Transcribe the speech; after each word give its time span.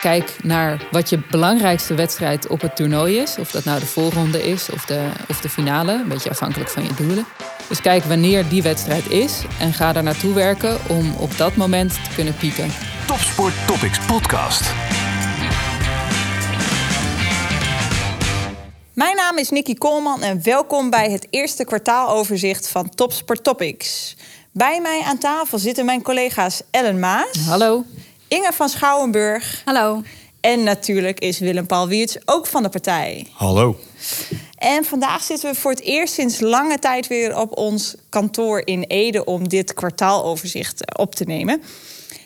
kijk 0.00 0.36
naar 0.42 0.88
wat 0.90 1.10
je 1.10 1.18
belangrijkste 1.30 1.94
wedstrijd 1.94 2.48
op 2.48 2.60
het 2.60 2.76
toernooi 2.76 3.18
is. 3.18 3.36
Of 3.38 3.50
dat 3.50 3.64
nou 3.64 3.80
de 3.80 3.86
voorronde 3.86 4.42
is 4.48 4.70
of 4.70 4.84
de, 4.84 5.08
of 5.28 5.40
de 5.40 5.48
finale. 5.48 5.92
Een 5.92 6.08
beetje 6.08 6.30
afhankelijk 6.30 6.70
van 6.70 6.82
je 6.82 6.94
doelen. 6.96 7.26
Dus 7.68 7.80
kijk 7.80 8.04
wanneer 8.04 8.48
die 8.48 8.62
wedstrijd 8.62 9.10
is 9.10 9.42
en 9.60 9.72
ga 9.72 9.92
daar 9.92 10.02
naartoe 10.02 10.34
werken 10.34 10.78
om 10.88 11.14
op 11.14 11.36
dat 11.36 11.56
moment 11.56 11.92
te 11.92 12.10
kunnen 12.14 12.36
pieken. 12.36 12.70
Topsport 13.06 13.54
Topics 13.66 13.98
Podcast. 13.98 14.72
Mijn 18.92 19.16
naam 19.16 19.38
is 19.38 19.50
Nicky 19.50 19.74
Koolman 19.74 20.22
en 20.22 20.42
welkom 20.42 20.90
bij 20.90 21.10
het 21.10 21.26
eerste 21.30 21.64
kwartaaloverzicht 21.64 22.68
van 22.68 22.90
Topsport 22.94 23.44
Topics. 23.44 24.16
Bij 24.52 24.80
mij 24.80 25.02
aan 25.06 25.18
tafel 25.18 25.58
zitten 25.58 25.84
mijn 25.84 26.02
collega's 26.02 26.62
Ellen 26.70 26.98
Maas. 26.98 27.38
Hallo. 27.46 27.84
Inge 28.28 28.52
van 28.52 28.68
Schouwenburg. 28.68 29.62
Hallo. 29.64 30.02
En 30.40 30.62
natuurlijk 30.62 31.20
is 31.20 31.38
Willem-Paul 31.38 31.88
Wiertz 31.88 32.16
ook 32.24 32.46
van 32.46 32.62
de 32.62 32.68
partij. 32.68 33.26
Hallo. 33.32 33.78
En 34.56 34.84
vandaag 34.84 35.22
zitten 35.22 35.50
we 35.50 35.56
voor 35.58 35.70
het 35.70 35.80
eerst 35.80 36.14
sinds 36.14 36.40
lange 36.40 36.78
tijd 36.78 37.06
weer 37.06 37.38
op 37.38 37.56
ons 37.56 37.94
kantoor 38.08 38.62
in 38.64 38.82
Ede 38.82 39.24
om 39.24 39.48
dit 39.48 39.74
kwartaaloverzicht 39.74 40.98
op 40.98 41.14
te 41.14 41.24
nemen. 41.24 41.62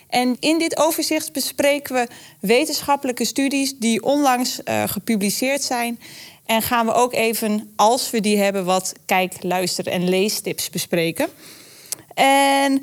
En 0.08 0.36
in 0.38 0.58
dit 0.58 0.78
overzicht 0.78 1.32
bespreken 1.32 1.94
we 1.94 2.08
wetenschappelijke 2.40 3.24
studies 3.24 3.78
die 3.78 4.02
onlangs 4.02 4.60
uh, 4.64 4.82
gepubliceerd 4.86 5.62
zijn. 5.62 6.00
En 6.46 6.62
gaan 6.62 6.86
we 6.86 6.92
ook 6.92 7.14
even, 7.14 7.72
als 7.76 8.10
we 8.10 8.20
die 8.20 8.38
hebben, 8.38 8.64
wat 8.64 8.92
kijk, 9.06 9.34
luister 9.40 9.86
en 9.86 10.08
leestips 10.08 10.70
bespreken. 10.70 11.28
En 12.14 12.82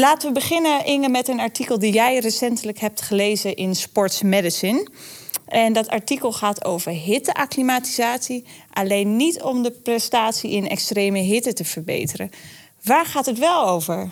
laten 0.00 0.28
we 0.28 0.34
beginnen, 0.34 0.84
Inge, 0.84 1.08
met 1.08 1.28
een 1.28 1.40
artikel 1.40 1.78
die 1.78 1.92
jij 1.92 2.18
recentelijk 2.18 2.78
hebt 2.78 3.02
gelezen 3.02 3.56
in 3.56 3.74
Sports 3.74 4.22
Medicine. 4.22 4.88
En 5.46 5.72
dat 5.72 5.88
artikel 5.88 6.32
gaat 6.32 6.64
over 6.64 6.92
hitteacclimatisatie, 6.92 8.44
alleen 8.70 9.16
niet 9.16 9.42
om 9.42 9.62
de 9.62 9.70
prestatie 9.70 10.50
in 10.50 10.68
extreme 10.68 11.18
hitte 11.18 11.52
te 11.52 11.64
verbeteren. 11.64 12.30
Waar 12.82 13.06
gaat 13.06 13.26
het 13.26 13.38
wel 13.38 13.66
over? 13.66 14.08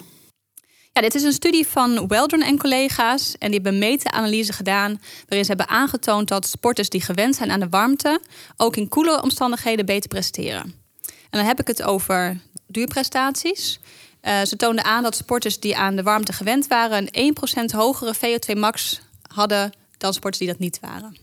Ja, 0.93 1.01
dit 1.01 1.15
is 1.15 1.23
een 1.23 1.33
studie 1.33 1.69
van 1.69 2.09
Weldon 2.09 2.43
en 2.43 2.59
collega's. 2.59 3.35
En 3.39 3.51
die 3.51 3.61
hebben 3.63 3.79
meta-analyse 3.79 4.53
gedaan. 4.53 5.01
waarin 5.27 5.45
ze 5.45 5.55
hebben 5.55 5.69
aangetoond 5.69 6.29
dat 6.29 6.47
sporters 6.47 6.89
die 6.89 7.01
gewend 7.01 7.37
zijn 7.37 7.51
aan 7.51 7.61
de 7.61 7.69
warmte. 7.69 8.21
ook 8.57 8.77
in 8.77 8.89
koele 8.89 9.23
omstandigheden 9.23 9.87
beter 9.87 10.09
presteren. 10.09 10.63
En 11.03 11.39
dan 11.39 11.45
heb 11.45 11.61
ik 11.61 11.67
het 11.67 11.83
over 11.83 12.41
duurprestaties. 12.67 13.81
Uh, 14.23 14.41
ze 14.43 14.57
toonden 14.57 14.85
aan 14.85 15.03
dat 15.03 15.17
sporters 15.17 15.61
die 15.61 15.77
aan 15.77 15.97
de 15.97 16.03
warmte 16.03 16.33
gewend 16.33 16.67
waren. 16.67 17.09
een 17.11 17.37
1% 17.71 17.75
hogere 17.75 18.15
VO2 18.17 18.59
max 18.59 19.01
hadden 19.33 19.73
dan 19.99 20.13
sporters 20.13 20.39
die 20.39 20.49
dat 20.49 20.59
niet 20.59 20.79
waren. 20.81 21.17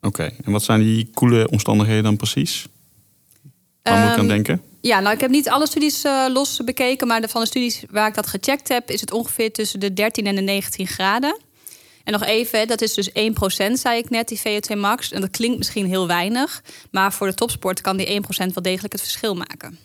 Oké, 0.00 0.32
en 0.44 0.52
wat 0.52 0.62
zijn 0.62 0.80
die 0.80 1.10
koele 1.14 1.48
omstandigheden 1.50 2.02
dan 2.02 2.16
precies? 2.16 2.66
Waar 3.82 3.98
moet 3.98 4.04
ik 4.04 4.12
aan 4.12 4.18
Ehm, 4.18 4.28
denken? 4.28 4.62
Ja, 4.80 5.00
nou, 5.00 5.14
ik 5.14 5.20
heb 5.20 5.30
niet 5.30 5.48
alle 5.48 5.66
studies 5.66 6.04
uh, 6.04 6.24
los 6.28 6.60
bekeken, 6.64 7.06
maar 7.06 7.28
van 7.28 7.40
de 7.40 7.46
studies 7.46 7.82
waar 7.90 8.08
ik 8.08 8.14
dat 8.14 8.26
gecheckt 8.26 8.68
heb, 8.68 8.90
is 8.90 9.00
het 9.00 9.12
ongeveer 9.12 9.52
tussen 9.52 9.80
de 9.80 9.92
13 9.92 10.26
en 10.26 10.34
de 10.34 10.40
19 10.40 10.86
graden. 10.86 11.38
En 12.04 12.12
nog 12.12 12.24
even, 12.24 12.66
dat 12.66 12.80
is 12.80 12.94
dus 12.94 13.10
1%, 13.10 13.12
zei 13.72 13.98
ik 13.98 14.10
net, 14.10 14.28
die 14.28 14.38
VO2 14.38 14.76
max. 14.78 15.12
En 15.12 15.20
dat 15.20 15.30
klinkt 15.30 15.58
misschien 15.58 15.86
heel 15.86 16.06
weinig, 16.06 16.62
maar 16.90 17.12
voor 17.12 17.26
de 17.26 17.34
topsport 17.34 17.80
kan 17.80 17.96
die 17.96 18.22
1% 18.22 18.26
wel 18.36 18.62
degelijk 18.62 18.92
het 18.92 19.02
verschil 19.02 19.34
maken. 19.34 19.78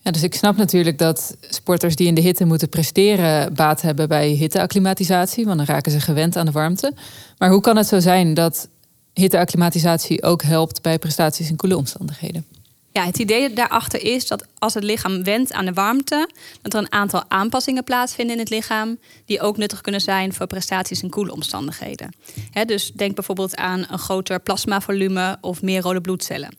Ja, 0.00 0.10
dus 0.10 0.22
ik 0.22 0.34
snap 0.34 0.56
natuurlijk 0.56 0.98
dat 0.98 1.36
sporters 1.40 1.96
die 1.96 2.06
in 2.06 2.14
de 2.14 2.20
hitte 2.20 2.44
moeten 2.44 2.68
presteren 2.68 3.54
baat 3.54 3.82
hebben 3.82 4.08
bij 4.08 4.28
hitteacclimatisatie, 4.28 5.44
want 5.44 5.56
dan 5.56 5.66
raken 5.66 5.92
ze 5.92 6.00
gewend 6.00 6.36
aan 6.36 6.46
de 6.46 6.52
warmte. 6.52 6.92
Maar 7.38 7.50
hoe 7.50 7.60
kan 7.60 7.76
het 7.76 7.86
zo 7.86 8.00
zijn 8.00 8.34
dat 8.34 8.68
hitteacclimatisatie 9.12 10.22
ook 10.22 10.42
helpt 10.42 10.82
bij 10.82 10.98
prestaties 10.98 11.50
in 11.50 11.56
koele 11.56 11.76
omstandigheden? 11.76 12.44
Ja, 12.92 13.04
het 13.04 13.18
idee 13.18 13.52
daarachter 13.52 14.04
is 14.04 14.26
dat 14.26 14.46
als 14.58 14.74
het 14.74 14.84
lichaam 14.84 15.22
wendt 15.22 15.52
aan 15.52 15.64
de 15.64 15.72
warmte, 15.72 16.28
dat 16.62 16.74
er 16.74 16.78
een 16.78 16.92
aantal 16.92 17.24
aanpassingen 17.28 17.84
plaatsvinden 17.84 18.34
in 18.34 18.40
het 18.40 18.50
lichaam, 18.50 18.98
die 19.24 19.40
ook 19.40 19.56
nuttig 19.56 19.80
kunnen 19.80 20.00
zijn 20.00 20.32
voor 20.32 20.46
prestaties 20.46 21.02
in 21.02 21.10
koele 21.10 21.32
omstandigheden. 21.32 22.12
He, 22.50 22.64
dus 22.64 22.92
denk 22.92 23.14
bijvoorbeeld 23.14 23.56
aan 23.56 23.86
een 23.90 23.98
groter 23.98 24.40
plasmavolume 24.40 25.38
of 25.40 25.62
meer 25.62 25.82
rode 25.82 26.00
bloedcellen. 26.00 26.56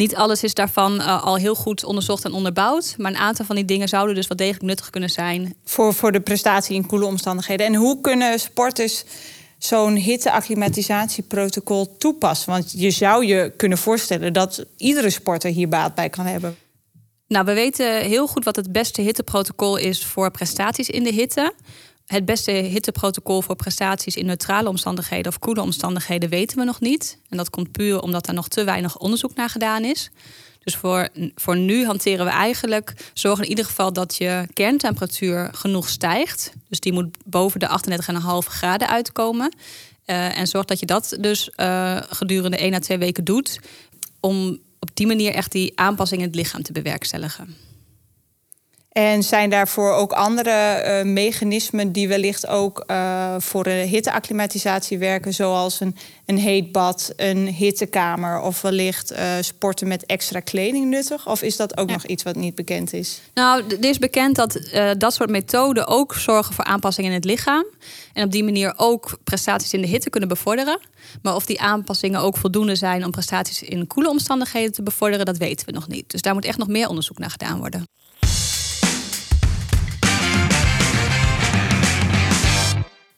Niet 0.00 0.14
alles 0.14 0.42
is 0.42 0.54
daarvan 0.54 0.94
uh, 0.94 1.24
al 1.24 1.36
heel 1.36 1.54
goed 1.54 1.84
onderzocht 1.84 2.24
en 2.24 2.32
onderbouwd, 2.32 2.94
maar 2.98 3.10
een 3.10 3.18
aantal 3.18 3.44
van 3.44 3.56
die 3.56 3.64
dingen 3.64 3.88
zouden 3.88 4.14
dus 4.14 4.26
wel 4.26 4.36
degelijk 4.36 4.64
nuttig 4.64 4.90
kunnen 4.90 5.10
zijn. 5.10 5.54
Voor, 5.64 5.94
voor 5.94 6.12
de 6.12 6.20
prestatie 6.20 6.74
in 6.74 6.86
koele 6.86 7.04
omstandigheden. 7.04 7.66
En 7.66 7.74
hoe 7.74 8.00
kunnen 8.00 8.38
sporters 8.38 9.04
zo'n 9.58 9.94
hitteacclimatisatieprotocol 9.94 11.96
toepassen? 11.96 12.52
Want 12.52 12.72
je 12.76 12.90
zou 12.90 13.26
je 13.26 13.52
kunnen 13.56 13.78
voorstellen 13.78 14.32
dat 14.32 14.64
iedere 14.76 15.10
sporter 15.10 15.50
hier 15.50 15.68
baat 15.68 15.94
bij 15.94 16.08
kan 16.08 16.26
hebben. 16.26 16.56
Nou, 17.26 17.44
we 17.44 17.52
weten 17.52 18.00
heel 18.00 18.26
goed 18.26 18.44
wat 18.44 18.56
het 18.56 18.72
beste 18.72 19.02
hitteprotocol 19.02 19.76
is 19.76 20.04
voor 20.04 20.30
prestaties 20.30 20.88
in 20.88 21.02
de 21.02 21.12
hitte. 21.12 21.54
Het 22.10 22.24
beste 22.24 22.50
hitteprotocol 22.50 23.42
voor 23.42 23.56
prestaties 23.56 24.16
in 24.16 24.26
neutrale 24.26 24.68
omstandigheden 24.68 25.32
of 25.32 25.38
koele 25.38 25.62
omstandigheden 25.62 26.28
weten 26.28 26.58
we 26.58 26.64
nog 26.64 26.80
niet. 26.80 27.18
En 27.28 27.36
dat 27.36 27.50
komt 27.50 27.72
puur 27.72 28.00
omdat 28.00 28.26
er 28.26 28.34
nog 28.34 28.48
te 28.48 28.64
weinig 28.64 28.98
onderzoek 28.98 29.34
naar 29.34 29.48
gedaan 29.48 29.84
is. 29.84 30.10
Dus 30.64 30.76
voor, 30.76 31.08
voor 31.34 31.56
nu 31.56 31.84
hanteren 31.84 32.24
we 32.24 32.30
eigenlijk 32.30 33.10
zorgen 33.12 33.44
in 33.44 33.50
ieder 33.50 33.64
geval 33.64 33.92
dat 33.92 34.16
je 34.16 34.46
kerntemperatuur 34.54 35.48
genoeg 35.52 35.88
stijgt. 35.88 36.52
Dus 36.68 36.80
die 36.80 36.92
moet 36.92 37.16
boven 37.24 37.60
de 37.60 37.68
38,5 37.68 38.48
graden 38.48 38.88
uitkomen. 38.88 39.54
Uh, 40.06 40.38
en 40.38 40.46
zorg 40.46 40.64
dat 40.64 40.80
je 40.80 40.86
dat 40.86 41.16
dus 41.20 41.50
uh, 41.56 41.96
gedurende 42.08 42.56
1 42.56 42.74
à 42.74 42.78
2 42.78 42.98
weken 42.98 43.24
doet. 43.24 43.60
Om 44.20 44.58
op 44.78 44.90
die 44.94 45.06
manier 45.06 45.32
echt 45.32 45.52
die 45.52 45.72
aanpassing 45.74 46.20
in 46.20 46.26
het 46.26 46.36
lichaam 46.36 46.62
te 46.62 46.72
bewerkstelligen. 46.72 47.69
En 48.90 49.22
zijn 49.22 49.50
daarvoor 49.50 49.92
ook 49.92 50.12
andere 50.12 50.84
uh, 50.84 51.12
mechanismen 51.12 51.92
die 51.92 52.08
wellicht 52.08 52.46
ook 52.46 52.84
uh, 52.86 53.34
voor 53.38 53.64
de 53.64 53.70
hitteacclimatisatie 53.70 54.98
werken, 54.98 55.34
zoals 55.34 55.80
een, 55.80 55.96
een 56.26 56.38
heet 56.38 56.72
bad, 56.72 57.12
een 57.16 57.46
hittekamer 57.46 58.40
of 58.40 58.62
wellicht 58.62 59.12
uh, 59.12 59.18
sporten 59.40 59.88
met 59.88 60.06
extra 60.06 60.40
kleding 60.40 60.88
nuttig? 60.88 61.28
Of 61.28 61.42
is 61.42 61.56
dat 61.56 61.76
ook 61.78 61.88
ja. 61.88 61.94
nog 61.94 62.06
iets 62.06 62.22
wat 62.22 62.36
niet 62.36 62.54
bekend 62.54 62.92
is? 62.92 63.20
Nou, 63.34 63.64
er 63.80 63.88
is 63.88 63.98
bekend 63.98 64.36
dat 64.36 64.70
dat 64.98 65.14
soort 65.14 65.30
methoden 65.30 65.86
ook 65.86 66.14
zorgen 66.14 66.54
voor 66.54 66.64
aanpassingen 66.64 67.10
in 67.10 67.16
het 67.16 67.24
lichaam. 67.24 67.64
En 68.12 68.24
op 68.24 68.32
die 68.32 68.44
manier 68.44 68.74
ook 68.76 69.18
prestaties 69.24 69.72
in 69.72 69.80
de 69.80 69.86
hitte 69.86 70.10
kunnen 70.10 70.28
bevorderen. 70.28 70.80
Maar 71.22 71.34
of 71.34 71.46
die 71.46 71.60
aanpassingen 71.60 72.20
ook 72.20 72.36
voldoende 72.36 72.74
zijn 72.74 73.04
om 73.04 73.10
prestaties 73.10 73.62
in 73.62 73.86
koele 73.86 74.08
omstandigheden 74.08 74.72
te 74.72 74.82
bevorderen, 74.82 75.26
dat 75.26 75.36
weten 75.36 75.66
we 75.66 75.72
nog 75.72 75.88
niet. 75.88 76.10
Dus 76.10 76.22
daar 76.22 76.34
moet 76.34 76.44
echt 76.44 76.58
nog 76.58 76.68
meer 76.68 76.88
onderzoek 76.88 77.18
naar 77.18 77.30
gedaan 77.30 77.58
worden. 77.58 77.84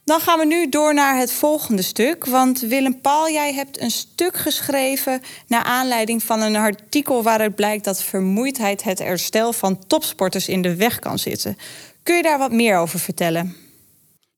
Dan 0.04 0.20
gaan 0.20 0.38
we 0.38 0.46
nu 0.46 0.68
door 0.68 0.94
naar 0.94 1.18
het 1.18 1.32
volgende 1.32 1.82
stuk. 1.82 2.26
Want 2.26 2.60
Willem 2.60 3.00
Paul, 3.00 3.30
jij 3.30 3.54
hebt 3.54 3.80
een 3.80 3.90
stuk 3.90 4.36
geschreven 4.36 5.20
naar 5.46 5.62
aanleiding 5.62 6.22
van 6.22 6.40
een 6.40 6.56
artikel 6.56 7.22
waaruit 7.22 7.54
blijkt 7.54 7.84
dat 7.84 8.02
vermoeidheid 8.02 8.82
het 8.82 8.98
herstel 8.98 9.52
van 9.52 9.86
topsporters 9.86 10.48
in 10.48 10.62
de 10.62 10.76
weg 10.76 10.98
kan 10.98 11.18
zitten. 11.18 11.56
Kun 12.02 12.16
je 12.16 12.22
daar 12.22 12.38
wat 12.38 12.52
meer 12.52 12.78
over 12.78 12.98
vertellen? 12.98 13.56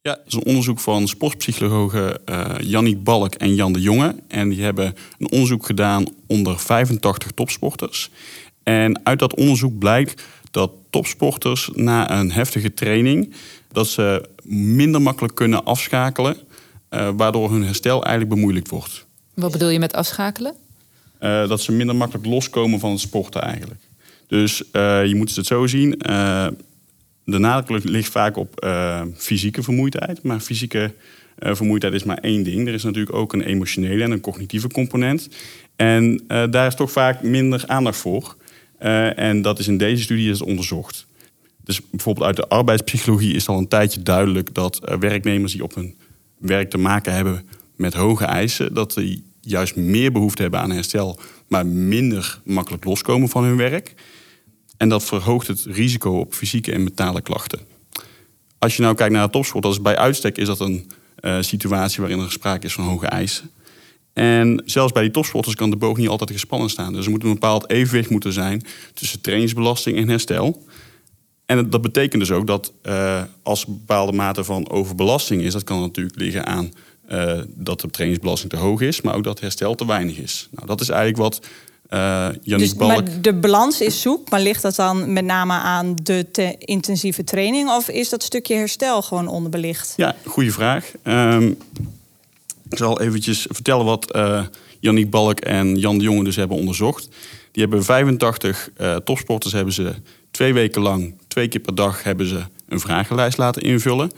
Ja, 0.00 0.10
het 0.10 0.26
is 0.26 0.34
een 0.34 0.44
onderzoek 0.44 0.80
van 0.80 1.08
sportpsychologen 1.08 2.20
uh, 2.26 2.54
Janniek 2.60 3.04
Balk 3.04 3.34
en 3.34 3.54
Jan 3.54 3.72
de 3.72 3.80
Jonge. 3.80 4.16
En 4.28 4.48
die 4.48 4.62
hebben 4.62 4.94
een 5.18 5.30
onderzoek 5.30 5.66
gedaan 5.66 6.04
onder 6.26 6.58
85 6.58 7.30
topsporters. 7.30 8.10
En 8.62 9.00
uit 9.04 9.18
dat 9.18 9.34
onderzoek 9.34 9.78
blijkt 9.78 10.22
dat 10.50 10.70
topsporters 10.90 11.70
na 11.72 12.10
een 12.10 12.32
heftige 12.32 12.74
training 12.74 13.34
dat 13.74 13.88
ze 13.88 14.28
minder 14.42 15.02
makkelijk 15.02 15.34
kunnen 15.34 15.64
afschakelen, 15.64 16.36
uh, 16.90 17.10
waardoor 17.16 17.50
hun 17.50 17.64
herstel 17.64 18.02
eigenlijk 18.04 18.34
bemoeilijkt 18.34 18.68
wordt. 18.68 19.06
Wat 19.34 19.52
bedoel 19.52 19.68
je 19.68 19.78
met 19.78 19.94
afschakelen? 19.94 20.54
Uh, 21.20 21.48
dat 21.48 21.60
ze 21.60 21.72
minder 21.72 21.96
makkelijk 21.96 22.26
loskomen 22.26 22.80
van 22.80 22.90
het 22.90 23.00
sporten 23.00 23.42
eigenlijk. 23.42 23.80
Dus 24.26 24.62
uh, 24.72 25.06
je 25.06 25.14
moet 25.14 25.36
het 25.36 25.46
zo 25.46 25.66
zien. 25.66 25.90
de 27.24 27.38
nadruk 27.38 27.84
ligt 27.84 28.10
vaak 28.10 28.36
op 28.36 28.66
fysieke 29.16 29.62
vermoeidheid, 29.62 30.22
maar 30.22 30.40
fysieke 30.40 30.92
vermoeidheid 31.38 31.94
is 31.94 32.04
maar 32.04 32.18
één 32.18 32.42
ding. 32.42 32.68
Er 32.68 32.74
is 32.74 32.82
natuurlijk 32.82 33.16
ook 33.16 33.32
een 33.32 33.42
emotionele 33.42 34.02
en 34.02 34.10
een 34.10 34.20
cognitieve 34.20 34.68
component. 34.68 35.28
En 35.76 36.24
daar 36.26 36.66
is 36.66 36.74
toch 36.74 36.92
vaak 36.92 37.22
minder 37.22 37.64
aandacht 37.66 37.98
voor. 37.98 38.36
en 39.16 39.42
dat 39.42 39.58
is 39.58 39.68
in 39.68 39.78
deze 39.78 40.02
studie 40.02 40.30
is 40.30 40.42
onderzocht. 40.42 41.06
Dus 41.64 41.80
bijvoorbeeld 41.90 42.26
uit 42.26 42.36
de 42.36 42.48
arbeidspsychologie 42.48 43.34
is 43.34 43.48
al 43.48 43.58
een 43.58 43.68
tijdje 43.68 44.02
duidelijk 44.02 44.54
dat 44.54 44.80
werknemers 44.98 45.52
die 45.52 45.62
op 45.62 45.74
hun 45.74 45.96
werk 46.38 46.70
te 46.70 46.78
maken 46.78 47.12
hebben 47.12 47.46
met 47.76 47.94
hoge 47.94 48.24
eisen, 48.24 48.74
dat 48.74 48.94
die 48.94 49.24
juist 49.40 49.76
meer 49.76 50.12
behoefte 50.12 50.42
hebben 50.42 50.60
aan 50.60 50.70
herstel, 50.70 51.18
maar 51.48 51.66
minder 51.66 52.40
makkelijk 52.44 52.84
loskomen 52.84 53.28
van 53.28 53.44
hun 53.44 53.56
werk. 53.56 53.94
En 54.76 54.88
dat 54.88 55.04
verhoogt 55.04 55.46
het 55.46 55.64
risico 55.64 56.18
op 56.18 56.34
fysieke 56.34 56.72
en 56.72 56.82
mentale 56.82 57.20
klachten. 57.20 57.60
Als 58.58 58.76
je 58.76 58.82
nou 58.82 58.94
kijkt 58.94 59.12
naar 59.12 59.26
de 59.26 59.32
topsport, 59.32 59.62
dat 59.62 59.72
is 59.72 59.82
bij 59.82 59.96
uitstek 59.96 60.38
is 60.38 60.46
dat 60.46 60.60
een 60.60 60.90
eh, 61.16 61.36
situatie 61.40 62.00
waarin 62.00 62.20
er 62.20 62.32
sprake 62.32 62.66
is 62.66 62.72
van 62.72 62.84
hoge 62.84 63.06
eisen. 63.06 63.50
En 64.12 64.62
zelfs 64.64 64.92
bij 64.92 65.02
die 65.02 65.10
topsporters 65.10 65.54
kan 65.54 65.70
de 65.70 65.76
boog 65.76 65.96
niet 65.96 66.08
altijd 66.08 66.30
gespannen 66.30 66.70
staan. 66.70 66.92
Dus 66.92 67.04
er 67.04 67.10
moet 67.10 67.22
een 67.22 67.32
bepaald 67.32 67.70
evenwicht 67.70 68.10
moeten 68.10 68.32
zijn 68.32 68.62
tussen 68.94 69.20
trainingsbelasting 69.20 69.96
en 69.96 70.08
herstel. 70.08 70.64
En 71.46 71.70
dat 71.70 71.82
betekent 71.82 72.20
dus 72.20 72.30
ook 72.30 72.46
dat 72.46 72.72
uh, 72.82 73.22
als 73.42 73.66
een 73.66 73.78
bepaalde 73.78 74.12
mate 74.12 74.44
van 74.44 74.70
overbelasting 74.70 75.42
is, 75.42 75.52
dat 75.52 75.64
kan 75.64 75.80
natuurlijk 75.80 76.16
liggen 76.16 76.46
aan 76.46 76.72
uh, 77.10 77.40
dat 77.48 77.80
de 77.80 77.90
trainingsbelasting 77.90 78.52
te 78.52 78.58
hoog 78.58 78.80
is, 78.80 79.00
maar 79.00 79.14
ook 79.14 79.24
dat 79.24 79.40
herstel 79.40 79.74
te 79.74 79.86
weinig 79.86 80.16
is. 80.16 80.48
Nou, 80.50 80.66
dat 80.66 80.80
is 80.80 80.88
eigenlijk 80.88 81.18
wat 81.18 81.40
uh, 81.90 82.28
dus, 82.44 82.74
Maar 82.74 83.20
de 83.20 83.34
balans 83.34 83.80
is 83.80 84.00
zoek, 84.00 84.30
maar 84.30 84.40
ligt 84.40 84.62
dat 84.62 84.74
dan 84.74 85.12
met 85.12 85.24
name 85.24 85.52
aan 85.52 85.94
de 86.02 86.26
te 86.32 86.54
intensieve 86.58 87.24
training 87.24 87.68
of 87.68 87.88
is 87.88 88.08
dat 88.08 88.22
stukje 88.22 88.54
herstel 88.54 89.02
gewoon 89.02 89.28
onderbelicht? 89.28 89.92
Ja, 89.96 90.16
goede 90.24 90.50
vraag. 90.50 90.92
Um, 91.04 91.58
ik 92.70 92.78
zal 92.78 93.00
eventjes 93.00 93.46
vertellen 93.50 93.84
wat 93.84 94.16
uh, 94.16 94.44
Yannick 94.80 95.10
Balk 95.10 95.40
en 95.40 95.76
Jan 95.76 95.98
de 95.98 96.04
Jonge 96.04 96.24
dus 96.24 96.36
hebben 96.36 96.56
onderzocht. 96.56 97.08
Die 97.52 97.62
hebben 97.62 97.84
85 97.84 98.70
uh, 98.80 98.96
topsporters 98.96 99.52
hebben 99.52 99.74
ze 99.74 99.94
twee 100.34 100.52
weken 100.52 100.82
lang, 100.82 101.14
twee 101.28 101.48
keer 101.48 101.60
per 101.60 101.74
dag, 101.74 102.02
hebben 102.02 102.26
ze 102.26 102.40
een 102.68 102.80
vragenlijst 102.80 103.38
laten 103.38 103.62
invullen. 103.62 104.10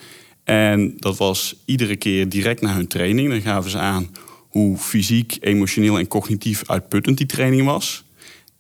En 0.45 0.95
dat 0.99 1.17
was 1.17 1.57
iedere 1.65 1.97
keer 1.97 2.29
direct 2.29 2.61
na 2.61 2.75
hun 2.75 2.87
training. 2.87 3.29
Dan 3.31 3.41
gaven 3.41 3.71
ze 3.71 3.79
aan 3.79 4.11
hoe 4.49 4.77
fysiek, 4.77 5.37
emotioneel 5.41 5.99
en 5.99 6.09
cognitief 6.09 6.63
uitputtend 6.67 7.19
die 7.19 7.27
training 7.27 7.65
was. 7.65 8.05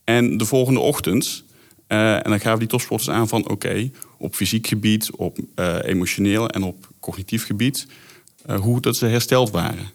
En 0.05 0.37
de 0.37 0.44
volgende 0.44 0.81
ochtend, 0.81 1.44
uh, 1.88 2.14
en 2.14 2.31
dan 2.31 2.41
gaven 2.41 2.58
die 2.58 2.69
topsporters 2.69 3.11
aan 3.11 3.29
van 3.29 3.49
oké, 3.49 3.91
op 4.19 4.35
fysiek 4.35 4.67
gebied, 4.67 5.11
op 5.11 5.38
uh, 5.56 5.76
emotioneel 5.82 6.49
en 6.49 6.62
op 6.62 6.88
cognitief 7.00 7.47
gebied, 7.47 7.87
uh, 8.47 8.61
hoe 8.61 8.81
dat 8.81 8.97
ze 8.97 9.06
hersteld 9.06 9.50
waren. 9.50 9.91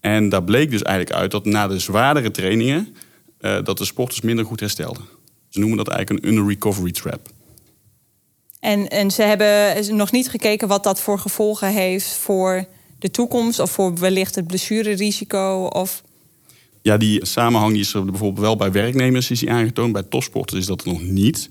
En 0.00 0.28
daar 0.28 0.44
bleek 0.44 0.70
dus 0.70 0.82
eigenlijk 0.82 1.18
uit 1.18 1.30
dat 1.30 1.44
na 1.44 1.66
de 1.66 1.78
zwaardere 1.78 2.30
trainingen, 2.30 2.96
dat 3.38 3.78
de 3.78 3.84
sporters 3.84 4.20
minder 4.20 4.44
goed 4.44 4.60
herstelden. 4.60 5.15
Ze 5.56 5.62
noemen 5.62 5.84
dat 5.84 5.88
eigenlijk 5.88 6.24
een 6.24 6.30
under-recovery 6.30 6.92
trap. 6.92 7.28
En, 8.60 8.88
en 8.88 9.10
ze 9.10 9.22
hebben 9.22 9.96
nog 9.96 10.12
niet 10.12 10.30
gekeken 10.30 10.68
wat 10.68 10.82
dat 10.82 11.00
voor 11.00 11.18
gevolgen 11.18 11.68
heeft 11.68 12.16
voor 12.16 12.66
de 12.98 13.10
toekomst 13.10 13.60
of 13.60 13.70
voor 13.70 13.94
wellicht 13.98 14.34
het 14.34 14.46
blessurerisico? 14.46 15.68
Of... 15.72 16.02
Ja, 16.82 16.96
die 16.96 17.26
samenhang 17.26 17.72
die 17.72 17.80
is 17.80 17.94
er 17.94 18.04
bijvoorbeeld 18.04 18.44
wel 18.44 18.56
bij 18.56 18.72
werknemers 18.72 19.30
is 19.30 19.40
die 19.40 19.50
aangetoond. 19.50 19.92
Bij 19.92 20.02
topsporters 20.02 20.60
is 20.60 20.66
dat 20.66 20.84
nog 20.84 21.02
niet. 21.02 21.48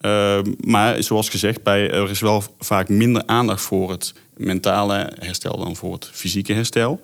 Uh, 0.00 0.38
maar 0.60 1.02
zoals 1.02 1.28
gezegd, 1.28 1.62
bij, 1.62 1.90
er 1.90 2.10
is 2.10 2.20
wel 2.20 2.42
vaak 2.58 2.88
minder 2.88 3.22
aandacht 3.26 3.62
voor 3.62 3.90
het 3.90 4.14
mentale 4.36 5.12
herstel 5.18 5.56
dan 5.56 5.76
voor 5.76 5.92
het 5.92 6.10
fysieke 6.12 6.52
herstel. 6.52 7.00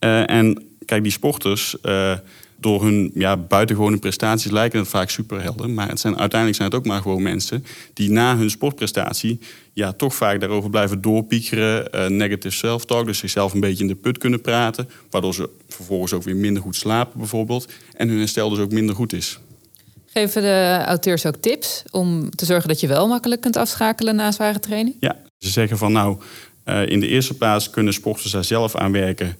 Uh, 0.00 0.30
en 0.30 0.64
kijk, 0.84 1.02
die 1.02 1.12
sporters, 1.12 1.76
uh, 1.82 2.12
door 2.60 2.82
hun 2.82 3.10
ja, 3.14 3.36
buitengewone 3.36 3.98
prestaties 3.98 4.50
lijken 4.50 4.78
het 4.78 4.88
vaak 4.88 5.10
superhelden. 5.10 5.74
Maar 5.74 5.88
het 5.88 6.00
zijn, 6.00 6.18
uiteindelijk 6.18 6.60
zijn 6.60 6.70
het 6.70 6.78
ook 6.78 6.86
maar 6.86 7.02
gewoon 7.02 7.22
mensen 7.22 7.64
die 7.94 8.10
na 8.10 8.36
hun 8.36 8.50
sportprestatie 8.50 9.40
ja, 9.72 9.92
toch 9.92 10.14
vaak 10.14 10.40
daarover 10.40 10.70
blijven 10.70 11.00
doorpiekeren. 11.00 11.88
Uh, 11.94 12.06
negative 12.06 12.54
self-talk, 12.54 13.06
dus 13.06 13.18
zichzelf 13.18 13.52
een 13.52 13.60
beetje 13.60 13.82
in 13.82 13.88
de 13.88 13.94
put 13.94 14.18
kunnen 14.18 14.40
praten. 14.40 14.88
Waardoor 15.10 15.34
ze 15.34 15.50
vervolgens 15.68 16.12
ook 16.12 16.22
weer 16.22 16.36
minder 16.36 16.62
goed 16.62 16.76
slapen 16.76 17.18
bijvoorbeeld. 17.18 17.68
En 17.94 18.08
hun 18.08 18.18
herstel 18.18 18.48
dus 18.48 18.58
ook 18.58 18.72
minder 18.72 18.94
goed 18.94 19.12
is. 19.12 19.38
Geven 20.06 20.42
de 20.42 20.82
auteurs 20.86 21.26
ook 21.26 21.36
tips 21.36 21.82
om 21.90 22.30
te 22.30 22.44
zorgen 22.44 22.68
dat 22.68 22.80
je 22.80 22.86
wel 22.86 23.08
makkelijk 23.08 23.40
kunt 23.40 23.56
afschakelen 23.56 24.16
na 24.16 24.32
zware 24.32 24.60
training? 24.60 24.96
Ja, 25.00 25.16
ze 25.38 25.50
zeggen 25.50 25.78
van 25.78 25.92
nou, 25.92 26.18
uh, 26.64 26.86
in 26.86 27.00
de 27.00 27.08
eerste 27.08 27.34
plaats 27.34 27.70
kunnen 27.70 27.92
sporters 27.92 28.32
daar 28.32 28.44
zelf 28.44 28.76
aan 28.76 28.92
werken 28.92 29.36